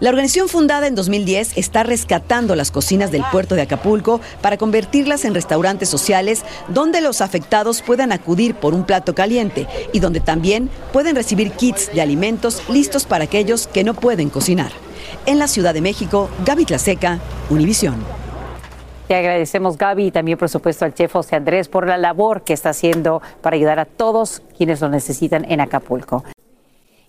La 0.00 0.10
organización 0.10 0.48
fundada 0.48 0.86
en 0.86 0.94
2010 0.94 1.56
está 1.56 1.82
rescatando 1.82 2.56
las 2.56 2.70
cocinas 2.70 3.10
del 3.10 3.24
puerto 3.30 3.54
de 3.54 3.62
Acapulco 3.62 4.20
para 4.40 4.56
convertirlas 4.56 5.24
en 5.24 5.34
restaurantes 5.34 5.88
sociales 5.88 6.44
donde 6.68 7.00
los 7.00 7.20
afectados 7.20 7.82
puedan 7.82 8.12
acudir 8.12 8.54
por 8.54 8.74
un 8.74 8.84
plato 8.84 9.14
caliente 9.14 9.66
y 9.92 10.00
donde 10.00 10.20
también 10.20 10.70
pueden 10.92 11.16
recibir 11.16 11.52
kits 11.52 11.92
de 11.92 12.02
alimentos 12.02 12.62
listos 12.68 13.04
para 13.04 13.24
aquellos 13.24 13.66
que 13.66 13.84
no 13.84 13.94
pueden 13.94 14.30
cocinar. 14.30 14.72
En 15.26 15.38
la 15.38 15.48
Ciudad 15.48 15.74
de 15.74 15.80
México, 15.80 16.28
Gaby 16.44 16.64
Tlaseca, 16.64 17.18
Univisión. 17.50 17.96
Te 19.08 19.14
agradecemos, 19.16 19.76
Gaby, 19.76 20.06
y 20.06 20.10
también, 20.10 20.38
por 20.38 20.48
supuesto, 20.48 20.84
al 20.84 20.94
chef 20.94 21.12
José 21.12 21.36
Andrés 21.36 21.68
por 21.68 21.86
la 21.86 21.98
labor 21.98 22.42
que 22.42 22.54
está 22.54 22.70
haciendo 22.70 23.20
para 23.42 23.56
ayudar 23.56 23.78
a 23.78 23.84
todos 23.84 24.42
quienes 24.56 24.80
lo 24.80 24.88
necesitan 24.88 25.44
en 25.50 25.60
Acapulco. 25.60 26.24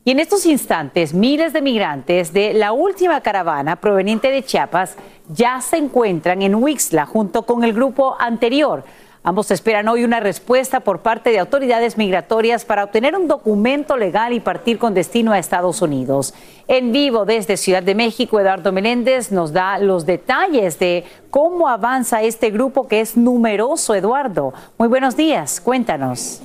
Y 0.06 0.12
en 0.12 0.20
estos 0.20 0.46
instantes, 0.46 1.13
miles 1.13 1.54
de 1.54 1.62
migrantes 1.62 2.34
de 2.34 2.54
la 2.54 2.74
última 2.74 3.22
caravana 3.22 3.78
proveniente 3.78 4.32
de 4.32 4.44
Chiapas 4.44 4.98
ya 5.30 5.62
se 5.62 5.78
encuentran 5.78 6.42
en 6.42 6.56
Huixla 6.56 7.06
junto 7.06 7.44
con 7.44 7.63
el 7.63 7.72
grupo 7.72 8.18
anterior. 8.20 8.84
Ambos 9.24 9.50
esperan 9.52 9.88
hoy 9.88 10.04
una 10.04 10.20
respuesta 10.20 10.82
por 10.82 11.00
parte 11.00 11.30
de 11.30 11.39
autoridades 11.39 11.98
migratorias 11.98 12.66
para 12.66 12.84
obtener 12.84 13.16
un 13.16 13.30
documento 13.30 13.96
legal 13.96 14.34
y 14.34 14.42
partir 14.42 14.78
con 14.78 14.94
destino 14.94 15.32
a 15.32 15.39
Estados 15.39 15.82
Unidos. 15.82 16.34
En 16.68 16.92
vivo 16.92 17.24
desde 17.24 17.56
Ciudad 17.56 17.82
de 17.82 17.96
México, 17.96 18.42
Eduardo 18.42 18.74
Meléndez 18.74 19.32
nos 19.32 19.54
da 19.54 19.78
los 19.78 20.06
detalles 20.06 20.80
de 20.80 21.06
cómo 21.30 21.70
avanza 21.70 22.22
este 22.24 22.50
grupo 22.50 22.89
que 22.89 23.00
es 23.00 23.16
numeroso, 23.16 23.96
Eduardo. 23.96 24.54
Muy 24.78 24.89
buenos 24.89 25.16
días, 25.16 25.62
cuéntanos. 25.62 26.42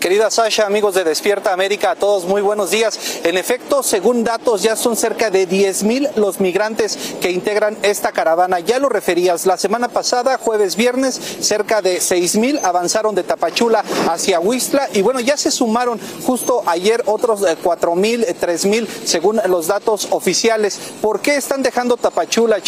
Querida 0.00 0.30
Sasha, 0.30 0.66
amigos 0.66 0.94
de 0.94 1.04
Despierta 1.04 1.54
América, 1.54 1.92
a 1.92 1.96
todos 1.96 2.26
muy 2.26 2.42
buenos 2.42 2.70
días. 2.70 2.98
En 3.24 3.38
efecto, 3.38 3.82
según 3.82 4.24
datos, 4.24 4.62
ya 4.62 4.76
son 4.76 4.94
cerca 4.94 5.30
de 5.30 5.46
10 5.46 5.84
mil 5.84 6.08
los 6.16 6.38
migrantes 6.38 6.98
que 7.20 7.30
integran 7.30 7.78
esta 7.82 8.12
caravana. 8.12 8.60
Ya 8.60 8.78
lo 8.78 8.90
referías, 8.90 9.46
la 9.46 9.56
semana 9.56 9.88
pasada, 9.88 10.36
jueves, 10.36 10.76
viernes, 10.76 11.18
cerca 11.40 11.80
de 11.80 12.00
6 12.00 12.36
mil 12.36 12.60
avanzaron 12.62 13.14
de 13.14 13.22
Tapachula 13.22 13.82
hacia 14.10 14.38
Huistla 14.38 14.90
y 14.92 15.00
bueno, 15.00 15.20
ya 15.20 15.38
se 15.38 15.50
sumaron 15.50 15.98
justo 16.24 16.62
ayer 16.66 17.02
otros 17.06 17.40
4 17.62 17.94
mil, 17.94 18.26
3 18.38 18.66
mil, 18.66 18.86
según 19.04 19.40
los 19.48 19.66
datos 19.66 20.08
oficiales. 20.10 20.78
¿Por 21.00 21.20
qué 21.20 21.36
están 21.36 21.62
dejando 21.62 21.96
Tapachula, 21.96 22.58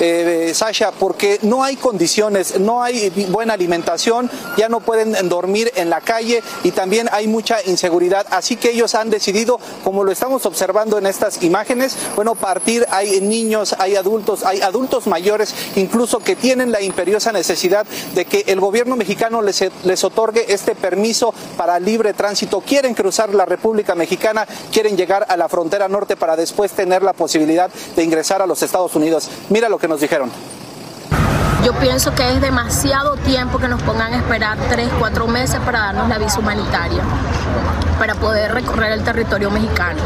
eh, 0.00 0.52
Sasha? 0.54 0.92
Porque 0.92 1.38
no 1.42 1.64
hay 1.64 1.76
condiciones, 1.76 2.60
no 2.60 2.82
hay 2.82 3.08
buena 3.30 3.54
alimentación, 3.54 4.30
ya 4.58 4.68
no 4.68 4.80
pueden 4.80 5.28
dormir 5.30 5.72
en 5.76 5.88
la 5.88 6.02
calle 6.02 6.42
y 6.62 6.73
también 6.74 7.08
hay 7.12 7.26
mucha 7.26 7.62
inseguridad. 7.64 8.26
Así 8.30 8.56
que 8.56 8.70
ellos 8.70 8.94
han 8.94 9.10
decidido, 9.10 9.58
como 9.82 10.04
lo 10.04 10.12
estamos 10.12 10.46
observando 10.46 10.98
en 10.98 11.06
estas 11.06 11.42
imágenes, 11.42 11.96
bueno, 12.14 12.34
partir, 12.34 12.86
hay 12.90 13.20
niños, 13.20 13.74
hay 13.78 13.96
adultos, 13.96 14.44
hay 14.44 14.60
adultos 14.60 15.06
mayores, 15.06 15.54
incluso 15.76 16.18
que 16.18 16.36
tienen 16.36 16.72
la 16.72 16.82
imperiosa 16.82 17.32
necesidad 17.32 17.86
de 18.14 18.24
que 18.24 18.44
el 18.46 18.60
gobierno 18.60 18.96
mexicano 18.96 19.42
les, 19.42 19.64
les 19.84 20.04
otorgue 20.04 20.52
este 20.52 20.74
permiso 20.74 21.32
para 21.56 21.80
libre 21.80 22.12
tránsito. 22.12 22.60
Quieren 22.60 22.94
cruzar 22.94 23.34
la 23.34 23.44
República 23.44 23.94
Mexicana, 23.94 24.46
quieren 24.72 24.96
llegar 24.96 25.26
a 25.28 25.36
la 25.36 25.48
frontera 25.48 25.88
norte 25.88 26.16
para 26.16 26.36
después 26.36 26.72
tener 26.72 27.02
la 27.02 27.12
posibilidad 27.12 27.70
de 27.96 28.04
ingresar 28.04 28.42
a 28.42 28.46
los 28.46 28.62
Estados 28.62 28.94
Unidos. 28.94 29.28
Mira 29.50 29.68
lo 29.68 29.78
que 29.78 29.88
nos 29.88 30.00
dijeron. 30.00 30.30
Yo 31.64 31.72
pienso 31.72 32.14
que 32.14 32.30
es 32.30 32.42
demasiado 32.42 33.16
tiempo 33.16 33.58
que 33.58 33.68
nos 33.68 33.82
pongan 33.82 34.12
a 34.12 34.18
esperar 34.18 34.58
tres, 34.68 34.86
cuatro 34.98 35.26
meses 35.26 35.58
para 35.64 35.78
darnos 35.78 36.10
la 36.10 36.18
visa 36.18 36.38
humanitaria, 36.38 37.02
para 37.98 38.14
poder 38.14 38.52
recorrer 38.52 38.92
el 38.92 39.02
territorio 39.02 39.50
mexicano, 39.50 39.98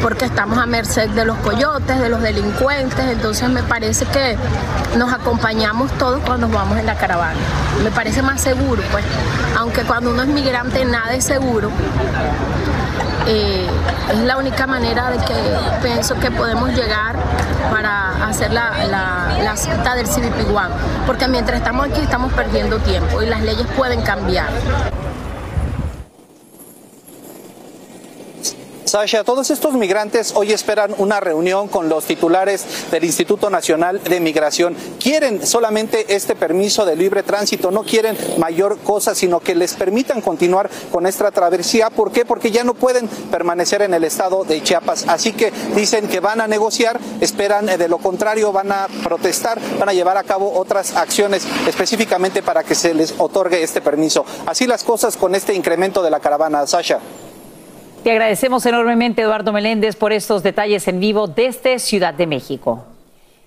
porque 0.00 0.24
estamos 0.24 0.56
a 0.56 0.64
merced 0.64 1.10
de 1.10 1.26
los 1.26 1.36
coyotes, 1.38 2.00
de 2.00 2.08
los 2.08 2.22
delincuentes, 2.22 3.04
entonces 3.06 3.50
me 3.50 3.62
parece 3.62 4.06
que 4.06 4.38
nos 4.96 5.12
acompañamos 5.12 5.92
todos 5.98 6.22
cuando 6.24 6.48
vamos 6.48 6.78
en 6.78 6.86
la 6.86 6.94
caravana. 6.94 7.38
Me 7.82 7.90
parece 7.90 8.22
más 8.22 8.40
seguro, 8.40 8.82
pues, 8.90 9.04
aunque 9.58 9.82
cuando 9.82 10.08
uno 10.10 10.22
es 10.22 10.28
migrante 10.28 10.86
nada 10.86 11.12
es 11.12 11.24
seguro. 11.24 11.70
Eh, 13.26 13.66
es 14.12 14.18
la 14.18 14.36
única 14.36 14.66
manera 14.66 15.10
de 15.10 15.18
que 15.18 15.34
pienso 15.82 16.14
que 16.20 16.30
podemos 16.30 16.68
llegar 16.70 17.16
para 17.70 18.26
hacer 18.26 18.52
la, 18.52 18.84
la, 18.86 19.56
cita 19.56 19.94
del 19.94 20.06
CBP 20.06 20.54
One, 20.54 20.74
porque 21.06 21.26
mientras 21.28 21.58
estamos 21.58 21.86
aquí 21.86 22.00
estamos 22.00 22.32
perdiendo 22.32 22.78
tiempo 22.80 23.22
y 23.22 23.26
las 23.26 23.40
leyes 23.40 23.66
pueden 23.76 24.02
cambiar. 24.02 24.48
Sasha, 28.94 29.24
todos 29.24 29.50
estos 29.50 29.74
migrantes 29.74 30.34
hoy 30.36 30.52
esperan 30.52 30.94
una 30.98 31.18
reunión 31.18 31.66
con 31.66 31.88
los 31.88 32.04
titulares 32.04 32.64
del 32.92 33.02
Instituto 33.02 33.50
Nacional 33.50 34.00
de 34.04 34.20
Migración. 34.20 34.76
Quieren 35.00 35.44
solamente 35.44 36.14
este 36.14 36.36
permiso 36.36 36.86
de 36.86 36.94
libre 36.94 37.24
tránsito, 37.24 37.72
no 37.72 37.82
quieren 37.82 38.16
mayor 38.38 38.78
cosa, 38.78 39.16
sino 39.16 39.40
que 39.40 39.56
les 39.56 39.74
permitan 39.74 40.20
continuar 40.20 40.70
con 40.92 41.08
esta 41.08 41.32
travesía. 41.32 41.90
¿Por 41.90 42.12
qué? 42.12 42.24
Porque 42.24 42.52
ya 42.52 42.62
no 42.62 42.74
pueden 42.74 43.08
permanecer 43.32 43.82
en 43.82 43.94
el 43.94 44.04
estado 44.04 44.44
de 44.44 44.62
Chiapas. 44.62 45.06
Así 45.08 45.32
que 45.32 45.50
dicen 45.74 46.06
que 46.06 46.20
van 46.20 46.40
a 46.40 46.46
negociar, 46.46 47.00
esperan 47.20 47.66
de 47.66 47.88
lo 47.88 47.98
contrario, 47.98 48.52
van 48.52 48.70
a 48.70 48.86
protestar, 49.02 49.58
van 49.76 49.88
a 49.88 49.92
llevar 49.92 50.18
a 50.18 50.22
cabo 50.22 50.52
otras 50.56 50.94
acciones 50.94 51.44
específicamente 51.66 52.44
para 52.44 52.62
que 52.62 52.76
se 52.76 52.94
les 52.94 53.12
otorgue 53.18 53.60
este 53.60 53.80
permiso. 53.80 54.24
Así 54.46 54.68
las 54.68 54.84
cosas 54.84 55.16
con 55.16 55.34
este 55.34 55.52
incremento 55.52 56.00
de 56.00 56.12
la 56.12 56.20
caravana, 56.20 56.64
Sasha. 56.68 57.00
Te 58.04 58.10
agradecemos 58.10 58.66
enormemente, 58.66 59.22
Eduardo 59.22 59.50
Meléndez, 59.50 59.96
por 59.96 60.12
estos 60.12 60.42
detalles 60.42 60.86
en 60.88 61.00
vivo 61.00 61.26
desde 61.26 61.78
Ciudad 61.78 62.12
de 62.12 62.26
México. 62.26 62.84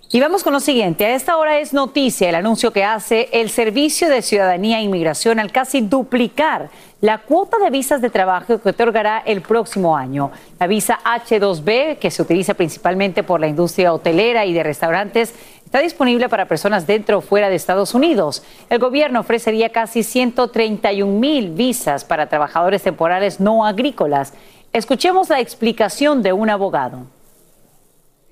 Y 0.10 0.22
vamos 0.22 0.42
con 0.42 0.54
lo 0.54 0.62
siguiente. 0.62 1.06
A 1.06 1.16
esta 1.16 1.36
hora 1.36 1.60
es 1.60 1.74
noticia 1.74 2.30
el 2.30 2.36
anuncio 2.36 2.72
que 2.72 2.86
hace 2.86 3.28
el 3.34 3.50
Servicio 3.50 4.08
de 4.08 4.22
Ciudadanía 4.22 4.80
e 4.80 4.84
Inmigración 4.84 5.38
al 5.38 5.52
casi 5.52 5.82
duplicar 5.82 6.70
la 7.02 7.18
cuota 7.18 7.58
de 7.58 7.70
visas 7.70 8.02
de 8.02 8.10
trabajo 8.10 8.62
que 8.62 8.70
otorgará 8.70 9.22
el 9.26 9.42
próximo 9.42 9.98
año. 9.98 10.32
La 10.62 10.68
visa 10.68 10.98
H2B, 11.04 11.98
que 11.98 12.10
se 12.10 12.22
utiliza 12.22 12.54
principalmente 12.54 13.22
por 13.22 13.42
la 13.42 13.50
industria 13.50 13.94
hotelera 13.94 14.46
y 14.46 14.54
de 14.54 14.64
restaurantes, 14.64 15.36
está 15.66 15.80
disponible 15.80 16.30
para 16.30 16.48
personas 16.48 16.88
dentro 16.88 17.18
o 17.18 17.22
fuera 17.22 17.50
de 17.50 17.56
Estados 17.56 17.94
Unidos. 17.94 18.44
El 18.70 18.80
gobierno 18.80 19.20
ofrecería 19.20 19.74
casi 19.74 20.04
131 20.04 21.20
mil 21.20 21.50
visas 21.50 22.06
para 22.06 22.30
trabajadores 22.30 22.82
temporales 22.82 23.42
no 23.42 23.66
agrícolas. 23.66 24.34
Escuchemos 24.72 25.28
la 25.28 25.42
explicación 25.42 26.24
de 26.24 26.32
un 26.32 26.50
abogado. 26.50 27.17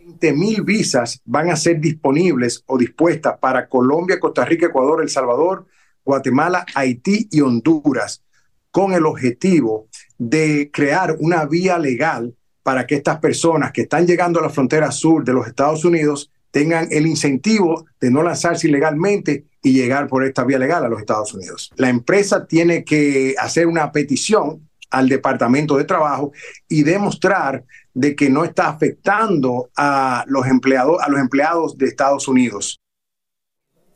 20 0.05 0.33
mil 0.33 0.61
visas 0.61 1.19
van 1.25 1.49
a 1.49 1.55
ser 1.55 1.79
disponibles 1.79 2.63
o 2.67 2.77
dispuestas 2.77 3.39
para 3.39 3.67
Colombia, 3.67 4.19
Costa 4.19 4.45
Rica, 4.45 4.67
Ecuador, 4.67 5.01
El 5.01 5.09
Salvador, 5.09 5.65
Guatemala, 6.03 6.63
Haití 6.75 7.27
y 7.31 7.41
Honduras, 7.41 8.23
con 8.69 8.93
el 8.93 9.05
objetivo 9.05 9.87
de 10.19 10.69
crear 10.71 11.15
una 11.19 11.45
vía 11.45 11.79
legal 11.79 12.35
para 12.61 12.85
que 12.85 12.95
estas 12.95 13.19
personas 13.19 13.71
que 13.71 13.81
están 13.81 14.05
llegando 14.05 14.39
a 14.39 14.43
la 14.43 14.49
frontera 14.49 14.91
sur 14.91 15.23
de 15.23 15.33
los 15.33 15.47
Estados 15.47 15.83
Unidos 15.83 16.31
tengan 16.51 16.87
el 16.91 17.07
incentivo 17.07 17.85
de 17.99 18.11
no 18.11 18.21
lanzarse 18.21 18.67
ilegalmente 18.67 19.45
y 19.63 19.73
llegar 19.73 20.07
por 20.07 20.23
esta 20.23 20.43
vía 20.43 20.59
legal 20.59 20.85
a 20.85 20.89
los 20.89 20.99
Estados 20.99 21.33
Unidos. 21.33 21.71
La 21.77 21.89
empresa 21.89 22.45
tiene 22.45 22.83
que 22.83 23.33
hacer 23.39 23.65
una 23.65 23.91
petición 23.91 24.69
al 24.91 25.09
Departamento 25.09 25.77
de 25.77 25.83
Trabajo 25.83 26.31
y 26.69 26.83
demostrar 26.83 27.65
de 27.95 28.15
que 28.15 28.29
no 28.29 28.43
está 28.43 28.67
afectando 28.67 29.69
a 29.75 30.23
los 30.27 30.45
empleados, 30.45 31.01
a 31.01 31.09
los 31.09 31.19
empleados 31.19 31.77
de 31.77 31.87
Estados 31.87 32.27
Unidos. 32.27 32.79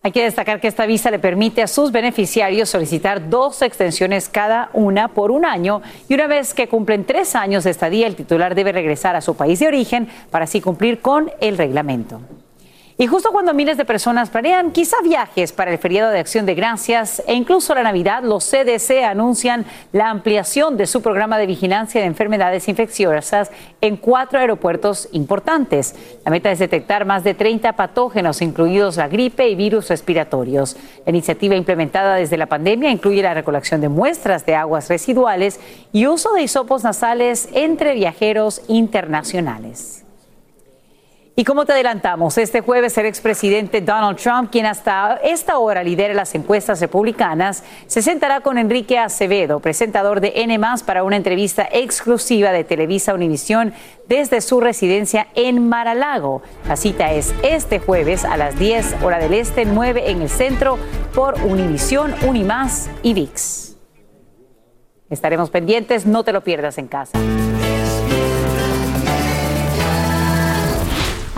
Hay 0.02 0.14
que 0.14 0.24
destacar 0.24 0.62
que 0.62 0.70
esta 0.70 0.86
visa 0.86 1.12
le 1.12 1.20
permite 1.20 1.62
a 1.62 1.68
sus 1.68 1.92
beneficiarios 1.92 2.70
solicitar 2.70 3.30
dos 3.30 3.62
extensiones 3.62 4.30
cada 4.30 4.70
una 4.72 5.10
por 5.10 5.30
un 5.30 5.46
año 5.46 5.82
y 6.08 6.14
una 6.14 6.28
vez 6.28 6.54
que 6.54 6.70
cumplen 6.70 7.04
tres 7.04 7.36
años 7.36 7.66
de 7.66 7.72
estadía, 7.72 8.08
el 8.08 8.16
titular 8.16 8.56
debe 8.56 8.72
regresar 8.72 9.18
a 9.18 9.22
su 9.22 9.36
país 9.36 9.60
de 9.60 9.68
origen 9.68 10.08
para 10.32 10.46
así 10.46 10.62
cumplir 10.62 11.02
con 11.02 11.30
el 11.42 11.58
reglamento. 11.58 12.22
Y 13.02 13.08
justo 13.08 13.30
cuando 13.32 13.54
miles 13.54 13.78
de 13.78 13.86
personas 13.86 14.30
planean 14.30 14.72
quizá 14.72 14.98
viajes 15.02 15.54
para 15.54 15.72
el 15.72 15.78
feriado 15.78 16.12
de 16.12 16.20
Acción 16.20 16.46
de 16.46 16.54
Gracias 16.54 17.24
e 17.26 17.34
incluso 17.34 17.74
la 17.74 17.82
Navidad, 17.82 18.24
los 18.24 18.44
CDC 18.44 19.06
anuncian 19.06 19.66
la 19.94 20.10
ampliación 20.10 20.76
de 20.76 20.86
su 20.86 21.02
programa 21.02 21.38
de 21.38 21.46
vigilancia 21.46 22.02
de 22.02 22.08
enfermedades 22.08 22.68
infecciosas 22.68 23.52
en 23.80 23.96
cuatro 23.96 24.38
aeropuertos 24.38 25.08
importantes. 25.14 25.96
La 26.26 26.32
meta 26.32 26.52
es 26.52 26.60
detectar 26.60 27.06
más 27.06 27.24
de 27.24 27.36
30 27.36 27.72
patógenos, 27.78 28.42
incluidos 28.42 28.98
la 28.98 29.08
gripe 29.08 29.48
y 29.48 29.56
virus 29.56 29.88
respiratorios. 29.88 30.76
La 31.06 31.12
iniciativa 31.12 31.56
implementada 31.56 32.16
desde 32.16 32.36
la 32.36 32.48
pandemia 32.48 32.92
incluye 32.92 33.24
la 33.24 33.34
recolección 33.34 33.80
de 33.80 33.88
muestras 33.88 34.46
de 34.46 34.56
aguas 34.56 34.90
residuales 34.90 35.62
y 35.94 36.08
uso 36.08 36.34
de 36.34 36.42
hisopos 36.42 36.84
nasales 36.84 37.48
entre 37.54 37.94
viajeros 37.94 38.62
internacionales. 38.68 40.04
Y 41.40 41.46
como 41.46 41.64
te 41.64 41.72
adelantamos, 41.72 42.38
este 42.38 42.60
jueves 42.60 42.98
el 42.98 43.06
expresidente 43.06 43.80
Donald 43.80 44.18
Trump, 44.18 44.52
quien 44.52 44.66
hasta 44.66 45.22
esta 45.24 45.58
hora 45.58 45.82
lidera 45.82 46.14
las 46.14 46.36
encuestas 46.36 46.82
republicanas, 46.82 47.64
se 47.88 48.02
sentará 48.02 48.42
con 48.42 48.58
Enrique 48.58 48.98
Acevedo, 49.00 49.62
presentador 49.62 50.20
de 50.20 50.34
N 50.36 50.60
para 50.86 51.04
una 51.04 51.16
entrevista 51.16 51.66
exclusiva 51.72 52.52
de 52.52 52.66
Televisa 52.66 53.14
Univisión 53.14 53.74
desde 54.10 54.42
su 54.42 54.60
residencia 54.60 55.28
en 55.34 55.70
Maralago. 55.70 56.42
La 56.68 56.76
cita 56.76 57.14
es 57.14 57.34
este 57.42 57.80
jueves 57.80 58.26
a 58.26 58.36
las 58.36 58.60
10 58.60 58.98
hora 59.02 59.18
del 59.18 59.34
este, 59.34 59.64
9 59.64 60.12
en 60.12 60.22
el 60.22 60.30
centro, 60.30 60.78
por 61.16 61.36
Univisión, 61.36 62.16
Unimás 62.28 62.90
y 63.02 63.14
VIX. 63.14 63.78
Estaremos 65.10 65.50
pendientes, 65.52 66.06
no 66.06 66.26
te 66.26 66.34
lo 66.34 66.44
pierdas 66.44 66.78
en 66.78 66.90
casa. 66.90 67.18